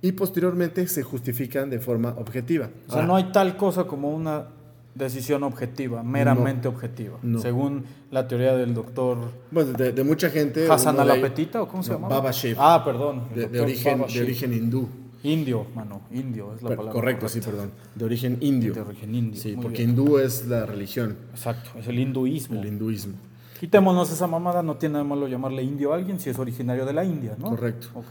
y 0.00 0.12
posteriormente 0.12 0.86
se 0.86 1.02
justifican 1.02 1.70
de 1.70 1.80
forma 1.80 2.14
objetiva. 2.18 2.70
O 2.88 2.92
sea, 2.92 3.02
no 3.02 3.16
hay 3.16 3.32
tal 3.32 3.56
cosa 3.56 3.84
como 3.84 4.10
una 4.10 4.48
decisión 4.94 5.42
objetiva, 5.42 6.02
meramente 6.02 6.68
objetiva. 6.68 7.18
No. 7.22 7.40
Según 7.40 7.84
la 8.10 8.28
teoría 8.28 8.54
del 8.54 8.74
doctor 8.74 9.18
Bueno, 9.50 9.72
de, 9.72 9.92
de 9.92 10.04
mucha 10.04 10.30
gente... 10.30 10.70
Hassan 10.70 11.00
Alapetita, 11.00 11.62
¿o 11.62 11.68
cómo 11.68 11.82
se 11.82 11.90
no, 11.90 11.96
llama? 11.96 12.08
Baba 12.08 12.30
Ah, 12.58 12.82
perdón. 12.84 13.24
de, 13.34 13.60
origen 13.60 14.52
hindú. 14.52 14.88
Indio, 15.24 15.66
mano, 15.74 16.02
indio 16.12 16.54
es 16.54 16.62
la 16.62 16.70
palabra. 16.70 16.92
correcto, 16.92 17.28
sí, 17.28 17.40
correcta. 17.40 17.62
perdón. 17.62 17.70
De 17.94 18.04
origen 18.04 18.38
indio. 18.40 18.74
De 18.74 18.80
origen 18.82 19.14
indio. 19.14 19.40
Sí, 19.40 19.54
muy 19.56 19.62
porque 19.62 19.78
bien. 19.78 19.90
hindú 19.90 20.18
es 20.18 20.46
la 20.46 20.66
religión, 20.66 21.16
Exacto, 21.32 21.70
es 21.78 21.86
el 21.88 21.98
hinduismo. 21.98 22.60
el 22.60 22.68
hinduismo. 22.68 23.14
Quitémonos 23.58 24.12
esa 24.12 24.26
mamada, 24.26 24.62
no 24.62 24.76
tiene 24.76 24.98
de 24.98 25.04
malo 25.04 25.26
llamarle 25.26 25.62
indio 25.62 25.92
a 25.92 25.96
alguien 25.96 26.20
si 26.20 26.28
es 26.30 26.38
originario 26.38 26.84
de 26.84 26.92
la 26.92 27.04
India, 27.04 27.34
¿no? 27.38 27.48
Correcto. 27.50 27.88
Ok. 27.94 28.06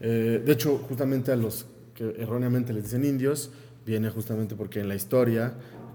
Eh, 0.00 0.42
de 0.44 0.52
hecho, 0.52 0.78
justamente 0.88 1.30
a 1.32 1.36
los 1.36 1.66
que 1.94 2.16
erróneamente 2.18 2.72
les 2.72 2.84
dicen 2.84 3.04
indios, 3.04 3.50
viene 3.86 4.10
justamente 4.10 4.56
porque 4.56 4.80
en 4.80 4.88
la 4.88 4.94
historia 4.94 5.54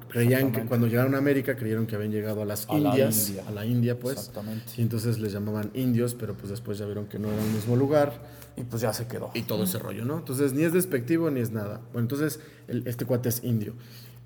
creían 0.09 0.51
que 0.51 0.61
cuando 0.65 0.87
llegaron 0.87 1.15
a 1.15 1.17
América 1.17 1.55
creyeron 1.55 1.85
que 1.87 1.95
habían 1.95 2.11
llegado 2.11 2.41
a 2.41 2.45
las 2.45 2.67
A 2.69 2.77
la 2.77 2.89
Indias, 2.89 3.29
India. 3.29 3.43
a 3.47 3.51
la 3.51 3.65
India 3.65 3.99
pues, 3.99 4.17
Exactamente. 4.17 4.71
y 4.77 4.81
entonces 4.81 5.19
les 5.19 5.31
llamaban 5.33 5.71
indios, 5.73 6.15
pero 6.15 6.33
pues 6.35 6.49
después 6.49 6.77
ya 6.77 6.85
vieron 6.85 7.05
que 7.07 7.19
no 7.19 7.29
era 7.31 7.43
el 7.43 7.51
mismo 7.51 7.75
lugar 7.75 8.13
Y 8.57 8.63
pues 8.63 8.81
ya 8.81 8.93
se 8.93 9.07
quedó. 9.07 9.31
y 9.33 9.41
todo 9.43 9.63
ese 9.63 9.79
rollo, 9.79 10.05
¿no? 10.05 10.17
Entonces 10.17 10.53
ni 10.53 10.63
es 10.63 10.73
despectivo 10.73 11.29
ni 11.31 11.39
es 11.41 11.51
nada. 11.51 11.81
Bueno, 11.91 12.05
entonces 12.05 12.39
el- 12.67 12.87
este 12.87 13.05
cuate 13.05 13.29
es 13.29 13.43
indio. 13.43 13.73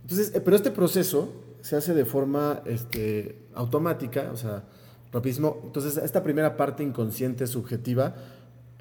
Entonces, 0.03 0.33
eh, 0.35 0.41
pero 0.41 0.55
este 0.55 0.71
proceso 0.71 1.33
se 1.61 1.75
hace 1.75 1.93
de 1.93 2.05
forma 2.05 2.61
este, 2.65 3.37
automática, 3.53 4.29
o 4.33 4.37
sea, 4.37 4.63
rapidísimo. 5.11 5.59
Entonces, 5.65 5.97
esta 5.97 6.23
primera 6.23 6.55
parte 6.57 6.83
inconsciente, 6.83 7.47
subjetiva, 7.47 8.15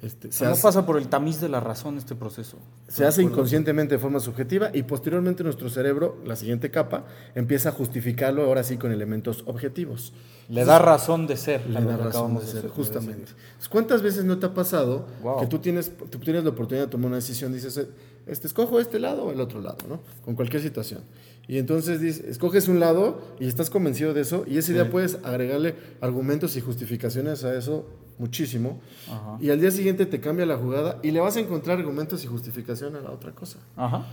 este, 0.01 0.31
se, 0.31 0.45
no 0.45 0.51
hace, 0.51 0.61
pasa 0.61 0.85
por 0.85 0.97
el 0.97 1.09
tamiz 1.09 1.41
de 1.41 1.49
la 1.49 1.59
razón 1.59 1.97
este 1.97 2.15
proceso. 2.15 2.57
se 2.87 3.05
hace 3.05 3.21
inconscientemente 3.21 3.95
de 3.95 3.99
forma 3.99 4.19
subjetiva 4.21 4.69
y 4.73 4.83
posteriormente 4.83 5.43
nuestro 5.43 5.69
cerebro, 5.69 6.17
la 6.25 6.35
siguiente 6.37 6.71
capa, 6.71 7.03
empieza 7.35 7.69
a 7.69 7.71
justificarlo 7.73 8.43
ahora 8.45 8.63
sí 8.63 8.77
con 8.77 8.91
elementos 8.93 9.43
objetivos. 9.45 10.13
Le 10.47 10.63
da 10.65 10.79
razón 10.79 11.27
de 11.27 11.35
ser. 11.37 11.67
Le 11.69 11.81
da 11.81 11.97
razón 11.97 12.35
de 12.35 12.39
de 12.39 12.45
ser, 12.45 12.55
decir. 12.55 12.69
justamente. 12.71 13.31
¿Cuántas 13.69 14.01
veces 14.01 14.23
no 14.25 14.39
te 14.39 14.45
ha 14.47 14.53
pasado 14.53 15.05
Wow. 15.21 15.41
que 15.41 15.47
tú 15.47 15.59
tienes, 15.59 15.91
tú 16.09 16.17
tienes 16.19 16.43
la 16.43 16.51
oportunidad 16.51 16.85
de 16.85 16.91
tomar 16.91 17.07
una 17.07 17.17
decisión, 17.17 17.51
dices, 17.53 17.85
este, 18.29 18.47
escojo 18.47 18.79
este 18.79 18.99
lado 18.99 19.25
o 19.25 19.31
el 19.31 19.41
otro 19.41 19.61
lado, 19.61 19.77
¿no? 19.87 19.99
Con 20.23 20.35
cualquier 20.35 20.61
situación. 20.61 21.01
Y 21.47 21.57
entonces 21.57 21.99
dices, 21.99 22.23
escoges 22.25 22.67
un 22.67 22.79
lado 22.79 23.21
y 23.39 23.47
estás 23.47 23.69
convencido 23.69 24.13
de 24.13 24.21
eso 24.21 24.45
y 24.47 24.57
ese 24.57 24.73
día 24.73 24.91
puedes 24.91 25.17
agregarle 25.23 25.75
argumentos 25.99 26.55
y 26.55 26.61
justificaciones 26.61 27.43
a 27.43 27.57
eso 27.57 27.87
muchísimo. 28.19 28.79
Ajá. 29.07 29.37
Y 29.41 29.49
al 29.49 29.59
día 29.59 29.71
siguiente 29.71 30.05
te 30.05 30.19
cambia 30.19 30.45
la 30.45 30.57
jugada 30.57 30.99
y 31.01 31.11
le 31.11 31.19
vas 31.19 31.37
a 31.37 31.39
encontrar 31.39 31.79
argumentos 31.79 32.23
y 32.23 32.27
justificación 32.27 32.95
a 32.95 33.01
la 33.01 33.09
otra 33.09 33.31
cosa. 33.31 33.57
Ajá. 33.75 34.05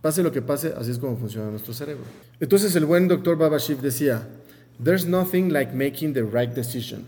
Pase 0.00 0.24
lo 0.24 0.32
que 0.32 0.42
pase, 0.42 0.74
así 0.76 0.90
es 0.90 0.98
como 0.98 1.16
funciona 1.16 1.48
nuestro 1.50 1.72
cerebro. 1.72 2.02
Entonces 2.40 2.74
el 2.74 2.84
buen 2.84 3.06
doctor 3.06 3.38
Babashiv 3.38 3.80
decía, 3.80 4.26
There's 4.82 5.06
nothing 5.06 5.52
like 5.52 5.72
making 5.72 6.14
the 6.14 6.24
right 6.24 6.52
decision. 6.52 7.06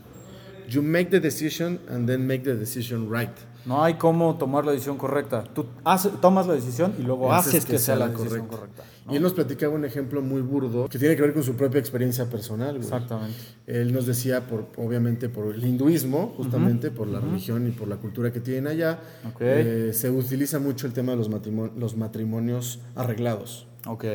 You 0.69 0.81
make 0.81 1.09
the 1.09 1.19
decision 1.19 1.79
and 1.89 2.07
then 2.07 2.25
make 2.25 2.43
the 2.43 2.55
decision 2.55 3.09
right. 3.11 3.35
No 3.65 3.83
hay 3.83 3.95
cómo 3.95 4.35
tomar 4.37 4.63
la 4.65 4.71
decisión 4.71 4.97
correcta. 4.97 5.43
Tú 5.43 5.65
hace- 5.83 6.09
tomas 6.21 6.45
la 6.47 6.53
decisión 6.53 6.93
y 6.99 7.03
luego 7.03 7.33
haces, 7.33 7.65
que, 7.65 7.79
sea 7.79 7.95
la 7.95 8.09
decisión 8.09 8.47
correcta. 8.47 8.83
¿no? 9.05 9.13
Y 9.13 9.17
él 9.17 9.23
nos 9.23 9.33
platicaba 9.33 9.73
un 9.73 9.85
ejemplo 9.85 10.21
muy 10.21 10.41
burdo 10.41 10.87
que 10.87 10.97
tiene 10.99 11.15
que 11.15 11.21
ver 11.21 11.33
con 11.33 11.43
su 11.43 11.55
propia 11.55 11.79
experiencia 11.79 12.29
personal. 12.29 12.71
güey. 12.75 12.83
Exactamente. 12.83 13.37
Él 13.67 13.91
nos 13.93 14.05
decía, 14.05 14.47
por, 14.47 14.67
obviamente, 14.77 15.29
por 15.29 15.53
el 15.53 15.63
hinduismo, 15.65 16.33
justamente, 16.37 16.91
por 16.91 17.07
la 17.07 17.19
religión 17.19 17.67
y 17.67 17.71
por 17.71 17.87
la 17.87 17.97
cultura 17.97 18.31
que 18.31 18.39
tienen 18.39 18.67
allá, 18.67 18.99
eh, 19.39 19.91
se 19.93 20.09
utiliza 20.09 20.59
mucho 20.59 20.85
el 20.87 20.93
tema 20.93 21.11
de 21.13 21.17
los, 21.17 21.29
los 21.75 21.95
matrimonios 21.97 22.79
arreglados. 22.95 23.67
Ok. 23.87 24.05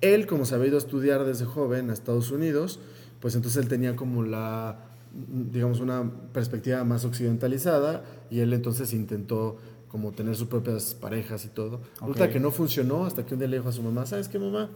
Él, 0.00 0.26
como 0.26 0.44
se 0.46 0.54
había 0.54 0.68
ido 0.68 0.76
a 0.76 0.80
estudiar 0.80 1.24
desde 1.24 1.44
joven 1.44 1.90
a 1.90 1.92
Estados 1.92 2.30
Unidos, 2.30 2.80
pues 3.20 3.34
entonces 3.34 3.62
él 3.62 3.68
tenía 3.68 3.96
como 3.96 4.22
la, 4.22 4.89
digamos, 5.12 5.80
una 5.80 6.08
perspectiva 6.32 6.84
más 6.84 7.04
occidentalizada 7.04 8.04
y 8.30 8.40
él 8.40 8.52
entonces 8.52 8.92
intentó 8.92 9.56
como 9.88 10.12
tener 10.12 10.36
sus 10.36 10.46
propias 10.46 10.94
parejas 10.94 11.44
y 11.44 11.48
todo. 11.48 11.80
Resulta 12.00 12.30
que 12.30 12.38
no 12.38 12.50
funcionó 12.50 13.06
hasta 13.06 13.26
que 13.26 13.34
un 13.34 13.40
día 13.40 13.48
le 13.48 13.56
dijo 13.56 13.68
a 13.68 13.72
su 13.72 13.82
mamá, 13.82 14.06
¿sabes 14.06 14.28
qué, 14.28 14.38
mamá? 14.38 14.70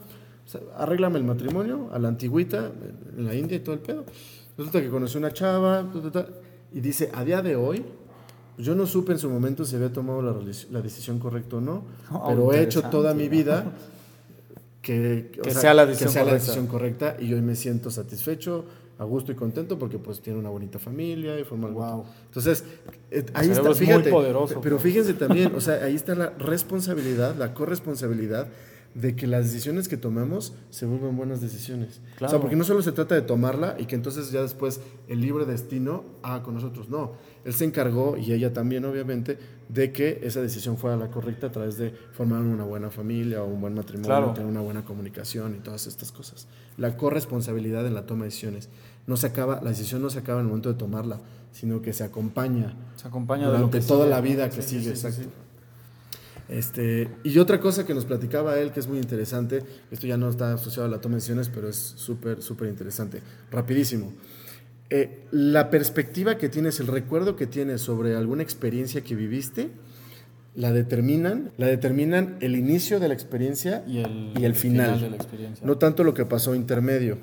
O 0.44 0.48
sea, 0.48 0.60
arréglame 0.76 1.18
el 1.18 1.24
matrimonio 1.24 1.88
a 1.92 1.98
la 1.98 2.08
antigüita, 2.08 2.72
en 3.16 3.24
la 3.24 3.34
India 3.34 3.56
y 3.56 3.60
todo 3.60 3.74
el 3.74 3.80
pedo. 3.80 4.04
Resulta 4.58 4.82
que 4.82 4.88
conoció 4.88 5.18
una 5.18 5.32
chava, 5.32 5.88
ta, 5.92 6.02
ta, 6.02 6.10
ta, 6.10 6.28
y 6.72 6.80
dice, 6.80 7.10
a 7.14 7.24
día 7.24 7.42
de 7.42 7.54
hoy, 7.54 7.84
yo 8.58 8.74
no 8.74 8.86
supe 8.86 9.12
en 9.12 9.18
su 9.18 9.30
momento 9.30 9.64
si 9.64 9.76
había 9.76 9.92
tomado 9.92 10.22
la, 10.22 10.80
decisión 10.80 11.18
correcta 11.18 11.56
o 11.56 11.60
no, 11.60 11.84
Oh, 12.10 12.24
pero 12.28 12.52
he 12.52 12.62
hecho 12.62 12.82
toda 12.82 13.14
mi 13.14 13.28
vida 13.28 13.72
que, 14.82 15.30
sea 15.50 15.74
la 15.74 15.86
decisión 15.86 16.08
que 16.08 16.12
sea 16.12 16.22
la 16.22 16.30
correcta. 16.30 16.46
decisión 16.46 16.66
correcta 16.66 17.16
y 17.20 17.32
hoy 17.32 17.40
me 17.40 17.56
siento 17.56 17.90
satisfecho 17.90 18.64
a 18.98 19.04
gusto 19.04 19.32
y 19.32 19.34
contento 19.34 19.78
porque 19.78 19.98
pues 19.98 20.20
tiene 20.20 20.38
una 20.38 20.50
bonita 20.50 20.78
familia 20.78 21.38
y 21.38 21.44
forma 21.44 21.68
algo. 21.68 21.80
Wow. 21.80 22.04
Entonces, 22.26 22.64
eh, 23.10 23.24
ahí 23.34 23.48
está, 23.50 23.60
es 23.60 23.66
muy 23.66 23.86
fíjate, 23.86 24.10
poderoso, 24.10 24.60
pero 24.60 24.78
fíjense 24.78 25.14
también, 25.14 25.54
o 25.54 25.60
sea, 25.60 25.84
ahí 25.84 25.94
está 25.94 26.14
la 26.14 26.30
responsabilidad, 26.30 27.36
la 27.36 27.54
corresponsabilidad 27.54 28.48
de 28.94 29.16
que 29.16 29.26
las 29.26 29.44
decisiones 29.46 29.88
que 29.88 29.96
tomamos 29.96 30.52
se 30.70 30.86
vuelvan 30.86 31.16
buenas 31.16 31.40
decisiones. 31.40 32.00
O 32.14 32.16
Claro. 32.18 32.30
sea, 32.30 32.40
porque 32.40 32.54
no 32.54 32.62
solo 32.62 32.80
se 32.80 32.92
trata 32.92 33.16
de 33.16 33.22
tomarla 33.22 33.74
y 33.78 33.86
que 33.86 33.96
entonces 33.96 34.30
ya 34.30 34.40
después 34.42 34.80
el 35.08 35.20
libre 35.20 35.46
destino 35.46 36.04
haga 36.22 36.44
con 36.44 36.54
nosotros, 36.54 36.88
no. 36.88 37.12
Él 37.44 37.52
se 37.54 37.64
encargó, 37.64 38.16
y 38.16 38.32
ella 38.32 38.52
también 38.52 38.84
obviamente, 38.84 39.36
de 39.68 39.90
que 39.90 40.20
esa 40.22 40.40
decisión 40.40 40.78
fuera 40.78 40.96
la 40.96 41.10
correcta 41.10 41.48
a 41.48 41.52
través 41.52 41.76
de 41.76 41.92
formar 42.12 42.40
una 42.42 42.62
buena 42.64 42.90
familia 42.90 43.42
o 43.42 43.46
un 43.46 43.60
buen 43.60 43.74
matrimonio, 43.74 44.06
Claro. 44.08 44.32
tener 44.32 44.48
una 44.48 44.60
buena 44.60 44.84
comunicación 44.84 45.56
y 45.56 45.58
todas 45.58 45.88
estas 45.88 46.12
cosas. 46.12 46.46
La 46.76 46.96
corresponsabilidad 46.96 47.84
en 47.86 47.94
la 47.94 48.06
toma 48.06 48.20
de 48.22 48.26
decisiones. 48.26 48.68
No 49.08 49.16
se 49.16 49.26
acaba, 49.26 49.60
la 49.60 49.70
decisión 49.70 50.02
no 50.02 50.08
se 50.10 50.20
acaba 50.20 50.38
en 50.38 50.44
el 50.46 50.48
momento 50.50 50.68
de 50.72 50.78
tomarla, 50.78 51.18
sino 51.52 51.82
que 51.82 51.92
se 51.92 52.04
acompaña 52.04 52.76
Se 52.96 53.08
durante 53.08 53.80
toda 53.80 54.04
sigue. 54.04 54.10
la 54.10 54.20
vida 54.20 54.48
que 54.50 54.62
Sí, 54.62 54.68
sigue, 54.78 54.82
sí, 54.84 54.88
exacto. 54.90 55.22
sí. 55.22 55.28
Este, 56.48 57.08
y 57.22 57.38
otra 57.38 57.58
cosa 57.58 57.86
que 57.86 57.94
nos 57.94 58.04
platicaba 58.04 58.58
él, 58.58 58.70
que 58.70 58.80
es 58.80 58.86
muy 58.86 58.98
interesante, 58.98 59.62
esto 59.90 60.06
ya 60.06 60.16
no 60.16 60.28
está 60.28 60.52
asociado 60.54 60.86
a 60.86 60.90
la 60.90 61.00
toma 61.00 61.14
de 61.14 61.16
decisiones, 61.16 61.48
pero 61.48 61.68
es 61.68 61.76
súper, 61.76 62.42
súper 62.42 62.68
interesante. 62.68 63.22
Rapidísimo. 63.50 64.12
Eh, 64.90 65.24
la 65.30 65.70
perspectiva 65.70 66.36
que 66.36 66.48
tienes, 66.48 66.78
el 66.80 66.86
recuerdo 66.86 67.36
que 67.36 67.46
tienes 67.46 67.80
sobre 67.80 68.14
alguna 68.14 68.42
experiencia 68.42 69.02
que 69.02 69.14
viviste, 69.14 69.70
la 70.54 70.72
determinan, 70.72 71.50
la 71.56 71.66
determinan 71.66 72.36
el 72.40 72.54
inicio 72.56 73.00
de 73.00 73.08
la 73.08 73.14
experiencia 73.14 73.82
Y 73.88 73.98
el, 73.98 74.32
y 74.38 74.44
el 74.44 74.54
final. 74.54 75.00
de 75.00 75.10
la 75.10 75.16
experiencia. 75.16 75.66
No 75.66 75.78
tanto 75.78 76.04
lo 76.04 76.14
que 76.14 76.26
pasó 76.26 76.54
intermedio. 76.54 77.18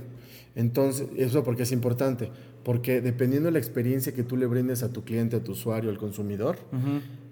Entonces, 0.56 1.08
eso 1.16 1.44
porque 1.46 1.64
es 1.64 1.72
importante, 1.72 2.30
porque 2.64 3.02
dependiendo 3.02 3.48
de 3.48 3.54
la 3.54 3.60
experiencia 3.60 4.14
que 4.14 4.24
tú 4.24 4.38
le 4.38 4.46
brindes 4.46 4.84
a 4.84 4.90
tu 4.90 5.04
cliente, 5.04 5.38
a 5.38 5.44
tu 5.44 5.54
usuario, 5.54 5.90
al 5.90 5.98
consumidor, 5.98 6.58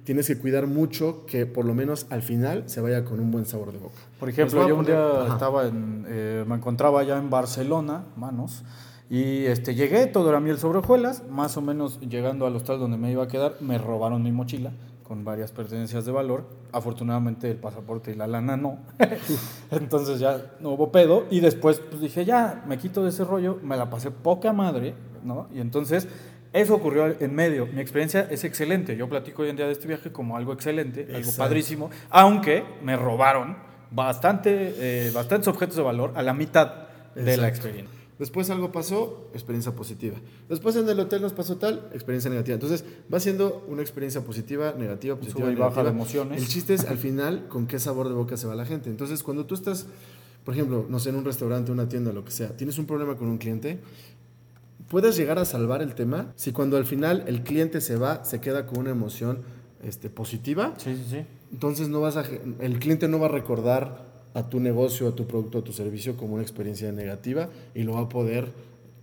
tienes 0.04 0.28
que 0.28 0.38
cuidar 0.38 0.68
mucho 0.68 1.26
que 1.26 1.46
por 1.46 1.66
lo 1.66 1.74
menos 1.74 2.08
al 2.10 2.22
final 2.22 2.64
se 2.68 2.82
vaya 2.82 3.06
con 3.06 3.20
un 3.20 3.32
buen 3.32 3.46
sabor 3.46 3.72
de 3.72 3.80
boca. 3.80 4.00
Por 4.20 4.30
ejemplo, 4.30 4.68
yo 4.68 4.76
un 4.76 4.86
día 4.86 5.22
Ajá. 5.24 5.34
estaba 5.34 5.68
en, 5.68 6.06
eh, 6.08 6.44
me 6.48 6.56
encontraba 6.56 7.04
ya 7.04 7.18
en 7.18 7.30
Barcelona, 7.30 8.06
manos, 8.16 8.64
y 9.10 9.46
este, 9.46 9.74
llegué, 9.76 10.06
todo 10.08 10.30
era 10.30 10.40
miel 10.40 10.58
sobre 10.58 10.80
hojuelas, 10.80 11.24
más 11.30 11.58
o 11.58 11.62
menos 11.62 12.00
llegando 12.02 12.46
al 12.46 12.56
hostal 12.56 12.80
donde 12.80 12.98
me 12.98 13.12
iba 13.12 13.24
a 13.24 13.28
quedar, 13.28 13.56
me 13.60 13.78
robaron 13.78 14.22
mi 14.24 14.32
mochila 14.32 14.72
con 15.10 15.26
varias 15.26 15.52
pertenencias 15.52 16.06
de 16.06 16.12
valor. 16.12 16.46
Afortunadamente 16.72 17.50
el 17.50 17.58
pasaporte 17.58 18.12
y 18.12 18.16
la 18.16 18.28
lana 18.28 18.56
no. 18.56 18.78
Entonces 19.72 20.20
ya 20.20 20.40
no 20.60 20.70
hubo 20.70 20.92
pedo. 20.92 21.26
Y 21.32 21.40
después 21.40 21.80
pues, 21.80 22.00
dije, 22.00 22.26
ya, 22.26 22.64
me 22.68 22.78
quito 22.78 23.04
de 23.04 23.10
ese 23.10 23.26
rollo, 23.26 23.58
me 23.64 23.76
la 23.76 23.90
pasé 23.90 24.12
poca 24.12 24.54
madre, 24.54 24.94
¿no? 25.24 25.50
Y 25.52 25.62
entonces 25.62 26.08
eso 26.54 26.76
ocurrió 26.76 27.20
en 27.20 27.34
medio. 27.34 27.66
Mi 27.66 27.82
experiencia 27.82 28.28
es 28.30 28.44
excelente. 28.44 28.96
Yo 28.96 29.10
platico 29.10 29.42
hoy 29.42 29.50
en 29.50 29.56
día 29.56 29.66
de 29.66 29.72
este 29.72 29.88
viaje 29.88 30.12
como 30.12 30.38
algo 30.38 30.54
excelente, 30.54 31.08
algo 31.12 31.32
padrísimo, 31.36 31.90
aunque 32.12 32.64
me 32.84 32.96
robaron 32.96 33.58
bastante, 33.90 34.76
eh, 34.78 35.12
bastantes 35.12 35.48
objetos 35.48 35.76
de 35.76 35.82
valor 35.82 36.14
a 36.16 36.22
la 36.22 36.36
mitad 36.36 36.72
de 37.16 37.36
la 37.36 37.48
experiencia. 37.48 37.99
Después 38.20 38.50
algo 38.50 38.70
pasó, 38.74 39.30
experiencia 39.34 39.74
positiva. 39.74 40.18
Después 40.50 40.76
en 40.76 40.90
el 40.90 41.00
hotel 41.00 41.22
nos 41.22 41.32
pasó 41.32 41.56
tal, 41.56 41.90
experiencia 41.94 42.30
negativa. 42.30 42.54
Entonces 42.54 42.84
va 43.12 43.22
siendo 43.22 43.66
una 43.70 43.82
experiencia 43.82 44.22
positiva, 44.26 44.74
negativa, 44.78 45.16
positiva, 45.16 45.46
sube 45.46 45.54
y 45.54 45.56
baja 45.56 45.84
de 45.84 45.90
emociones. 45.90 46.42
El 46.42 46.48
chiste 46.50 46.74
es 46.74 46.84
al 46.84 46.98
final 46.98 47.48
con 47.48 47.66
qué 47.66 47.80
sabor 47.80 48.10
de 48.10 48.14
boca 48.14 48.36
se 48.36 48.46
va 48.46 48.56
la 48.56 48.66
gente. 48.66 48.90
Entonces 48.90 49.24
cuando 49.24 49.46
tú 49.46 49.56
estás, 49.56 49.88
por 50.44 50.54
ejemplo, 50.54 50.86
no 50.90 51.00
sé, 51.00 51.12
en 51.12 51.16
un 51.16 51.24
restaurante, 51.24 51.72
una 51.72 51.88
tienda, 51.88 52.12
lo 52.12 52.26
que 52.26 52.32
sea, 52.32 52.50
tienes 52.58 52.78
un 52.78 52.86
problema 52.86 53.16
con 53.16 53.30
un 53.30 53.38
cliente, 53.38 53.80
puedes 54.90 55.16
llegar 55.16 55.40
a 55.40 55.46
salvar 55.46 55.82
el 55.82 55.96
tema 55.96 56.34
si 56.36 56.52
cuando 56.52 56.76
al 56.76 56.86
final 56.86 57.24
el 57.26 57.44
cliente 57.44 57.80
se 57.80 57.96
va, 57.96 58.26
se 58.26 58.42
queda 58.42 58.66
con 58.66 58.80
una 58.80 58.90
emoción 58.90 59.44
este, 59.82 60.10
positiva. 60.10 60.74
Sí, 60.78 60.94
sí, 60.94 61.06
sí. 61.10 61.26
Entonces 61.54 61.88
no 61.88 62.02
vas 62.02 62.18
a, 62.18 62.26
el 62.60 62.80
cliente 62.80 63.08
no 63.08 63.18
va 63.18 63.28
a 63.28 63.32
recordar 63.32 64.09
a 64.34 64.50
tu 64.50 64.60
negocio, 64.60 65.08
a 65.08 65.16
tu 65.16 65.26
producto, 65.28 65.60
a 65.60 65.64
tu 65.64 65.74
servicio 65.74 66.16
como 66.18 66.34
una 66.36 66.44
experiencia 66.44 66.92
negativa 66.92 67.50
y 67.74 67.84
lo 67.84 67.94
va 67.94 68.02
a 68.02 68.10
poder 68.10 68.52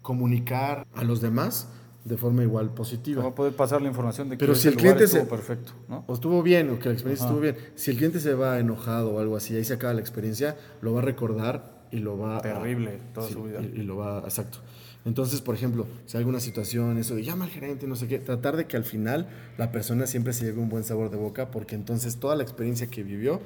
comunicar 0.02 0.86
a 0.94 1.04
los 1.04 1.20
demás 1.20 1.68
de 2.04 2.16
forma 2.16 2.44
igual 2.44 2.68
Va 2.70 2.74
positiva. 2.76 3.24
a 3.26 3.34
poder 3.34 3.52
pasar 3.54 3.82
la 3.82 3.88
información 3.88 4.28
de 4.28 4.36
que 4.36 4.40
Pero 4.40 4.54
si 4.54 4.68
el 4.68 4.76
cliente 4.76 5.04
estuvo 5.04 5.22
se- 5.22 5.26
perfecto, 5.26 5.72
¿no? 5.88 6.04
O 6.06 6.14
estuvo 6.14 6.40
bien, 6.44 6.70
o 6.70 6.78
que 6.78 6.88
la 6.88 6.94
experiencia 6.94 7.26
Ajá. 7.26 7.34
estuvo 7.34 7.40
bien. 7.40 7.56
Si 7.74 7.90
el 7.90 7.96
cliente 7.96 8.20
se 8.20 8.34
va 8.34 8.60
enojado 8.60 9.14
o 9.14 9.18
algo 9.18 9.34
así, 9.36 9.56
ahí 9.56 9.64
se 9.64 9.74
acaba 9.74 9.92
la 9.94 10.00
experiencia, 10.00 10.56
lo 10.80 10.92
va 10.92 11.00
a 11.00 11.04
recordar 11.04 11.84
y 11.90 11.98
lo 11.98 12.16
va 12.16 12.36
a... 12.36 12.40
Terrible 12.42 13.00
toda 13.12 13.26
Sí, 13.26 13.32
su 13.34 13.42
vida. 13.42 13.60
Y, 13.60 13.80
y 13.80 13.82
lo 13.82 13.96
va, 13.96 14.20
exacto. 14.20 14.58
Entonces, 15.04 15.40
por 15.40 15.54
ejemplo, 15.56 15.86
si 16.06 16.16
hay 16.16 16.20
alguna 16.20 16.38
situación, 16.40 16.96
eso 16.98 17.16
de 17.16 17.24
llama 17.24 17.44
al 17.46 17.50
gerente, 17.50 17.88
no 17.88 17.96
sé 17.96 18.06
qué, 18.06 18.18
tratar 18.20 18.56
de 18.56 18.66
que 18.66 18.76
al 18.76 18.84
final 18.84 19.28
la 19.58 19.72
persona 19.72 20.06
siempre 20.06 20.32
se 20.32 20.44
lleve 20.44 20.60
un 20.60 20.68
buen 20.68 20.84
sabor 20.84 21.10
de 21.10 21.16
boca, 21.16 21.50
porque 21.50 21.74
entonces 21.74 22.16
toda 22.16 22.36
la 22.36 22.42
experiencia 22.44 22.86
que 22.88 23.02
vivió 23.02 23.40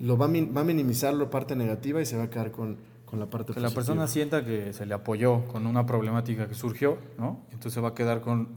lo 0.00 0.16
va 0.18 0.26
va 0.26 0.60
a 0.60 0.64
minimizar 0.64 1.14
la 1.14 1.30
parte 1.30 1.56
negativa 1.56 2.00
y 2.00 2.06
se 2.06 2.16
va 2.16 2.24
a 2.24 2.30
quedar 2.30 2.50
con, 2.52 2.76
con 3.04 3.18
la 3.18 3.26
parte 3.30 3.52
Que 3.52 3.60
la 3.60 3.66
positiva. 3.68 3.74
persona 3.74 4.06
sienta 4.08 4.44
que 4.44 4.72
se 4.72 4.86
le 4.86 4.94
apoyó 4.94 5.44
con 5.46 5.66
una 5.66 5.86
problemática 5.86 6.48
que 6.48 6.54
surgió, 6.54 6.98
¿no? 7.18 7.40
Entonces 7.52 7.82
va 7.82 7.88
a 7.88 7.94
quedar 7.94 8.20
con 8.20 8.48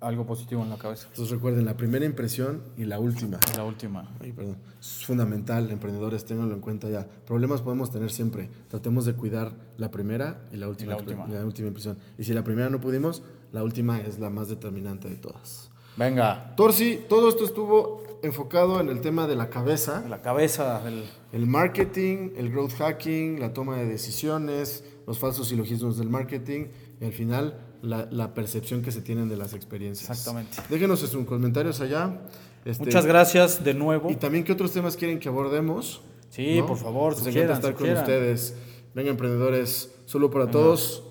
algo 0.00 0.26
positivo 0.26 0.62
en 0.62 0.68
la 0.70 0.76
cabeza. 0.76 1.08
Entonces 1.08 1.34
recuerden, 1.34 1.64
la 1.64 1.76
primera 1.76 2.04
impresión 2.04 2.62
y 2.76 2.84
la 2.84 3.00
última. 3.00 3.40
La 3.56 3.64
última. 3.64 4.14
Ay, 4.20 4.32
perdón. 4.32 4.58
Es 4.78 5.04
fundamental, 5.06 5.70
emprendedores, 5.70 6.24
ténganlo 6.26 6.54
en 6.54 6.60
cuenta 6.60 6.88
ya. 6.90 7.06
Problemas 7.26 7.62
podemos 7.62 7.90
tener 7.90 8.10
siempre. 8.10 8.50
Tratemos 8.68 9.06
de 9.06 9.14
cuidar 9.14 9.52
la 9.78 9.90
primera 9.90 10.42
y 10.52 10.56
la 10.58 10.68
última, 10.68 10.92
la 10.92 10.98
última. 10.98 11.26
la 11.26 11.44
última 11.44 11.68
impresión. 11.68 11.98
Y 12.18 12.24
si 12.24 12.34
la 12.34 12.44
primera 12.44 12.68
no 12.68 12.80
pudimos, 12.80 13.22
la 13.52 13.64
última 13.64 13.98
es 14.00 14.18
la 14.18 14.28
más 14.30 14.48
determinante 14.48 15.08
de 15.08 15.16
todas. 15.16 15.70
Venga, 15.96 16.54
Torsi, 16.56 17.00
todo 17.08 17.28
esto 17.28 17.44
estuvo 17.44 18.04
enfocado 18.22 18.80
en 18.80 18.88
el 18.88 19.00
tema 19.00 19.26
de 19.26 19.36
la 19.36 19.48
cabeza, 19.48 20.04
la 20.08 20.20
cabeza 20.20 20.80
del... 20.82 21.04
el 21.32 21.46
marketing, 21.46 22.30
el 22.36 22.50
growth 22.50 22.72
hacking, 22.78 23.40
la 23.40 23.52
toma 23.52 23.76
de 23.76 23.86
decisiones, 23.86 24.84
los 25.06 25.18
falsos 25.18 25.48
silogismos 25.48 25.96
del 25.96 26.08
marketing 26.10 26.66
y 27.00 27.04
al 27.04 27.12
final 27.12 27.60
la, 27.82 28.08
la 28.10 28.34
percepción 28.34 28.82
que 28.82 28.90
se 28.90 29.00
tienen 29.00 29.28
de 29.28 29.36
las 29.36 29.54
experiencias. 29.54 30.10
Exactamente. 30.10 30.58
Déjenos 30.68 31.00
sus 31.00 31.24
comentarios 31.24 31.80
allá. 31.80 32.20
Este, 32.64 32.84
Muchas 32.84 33.06
gracias 33.06 33.62
de 33.64 33.74
nuevo. 33.74 34.10
y 34.10 34.16
también 34.16 34.44
qué 34.44 34.52
otros 34.52 34.72
temas 34.72 34.96
quieren 34.96 35.18
que 35.18 35.28
abordemos. 35.28 36.02
Sí, 36.30 36.60
por 36.66 36.76
favor, 36.76 37.16
Nos 37.16 37.26
encanta 37.26 37.54
estar 37.54 37.74
con 37.74 37.88
ustedes. 37.88 38.54
Venga, 38.94 39.10
emprendedores. 39.10 39.94
Solo 40.04 40.30
para 40.30 40.50
todos. 40.50 41.04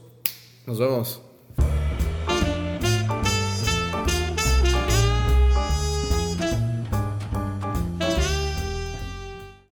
Nos 0.67 0.79
vemos. 0.79 1.21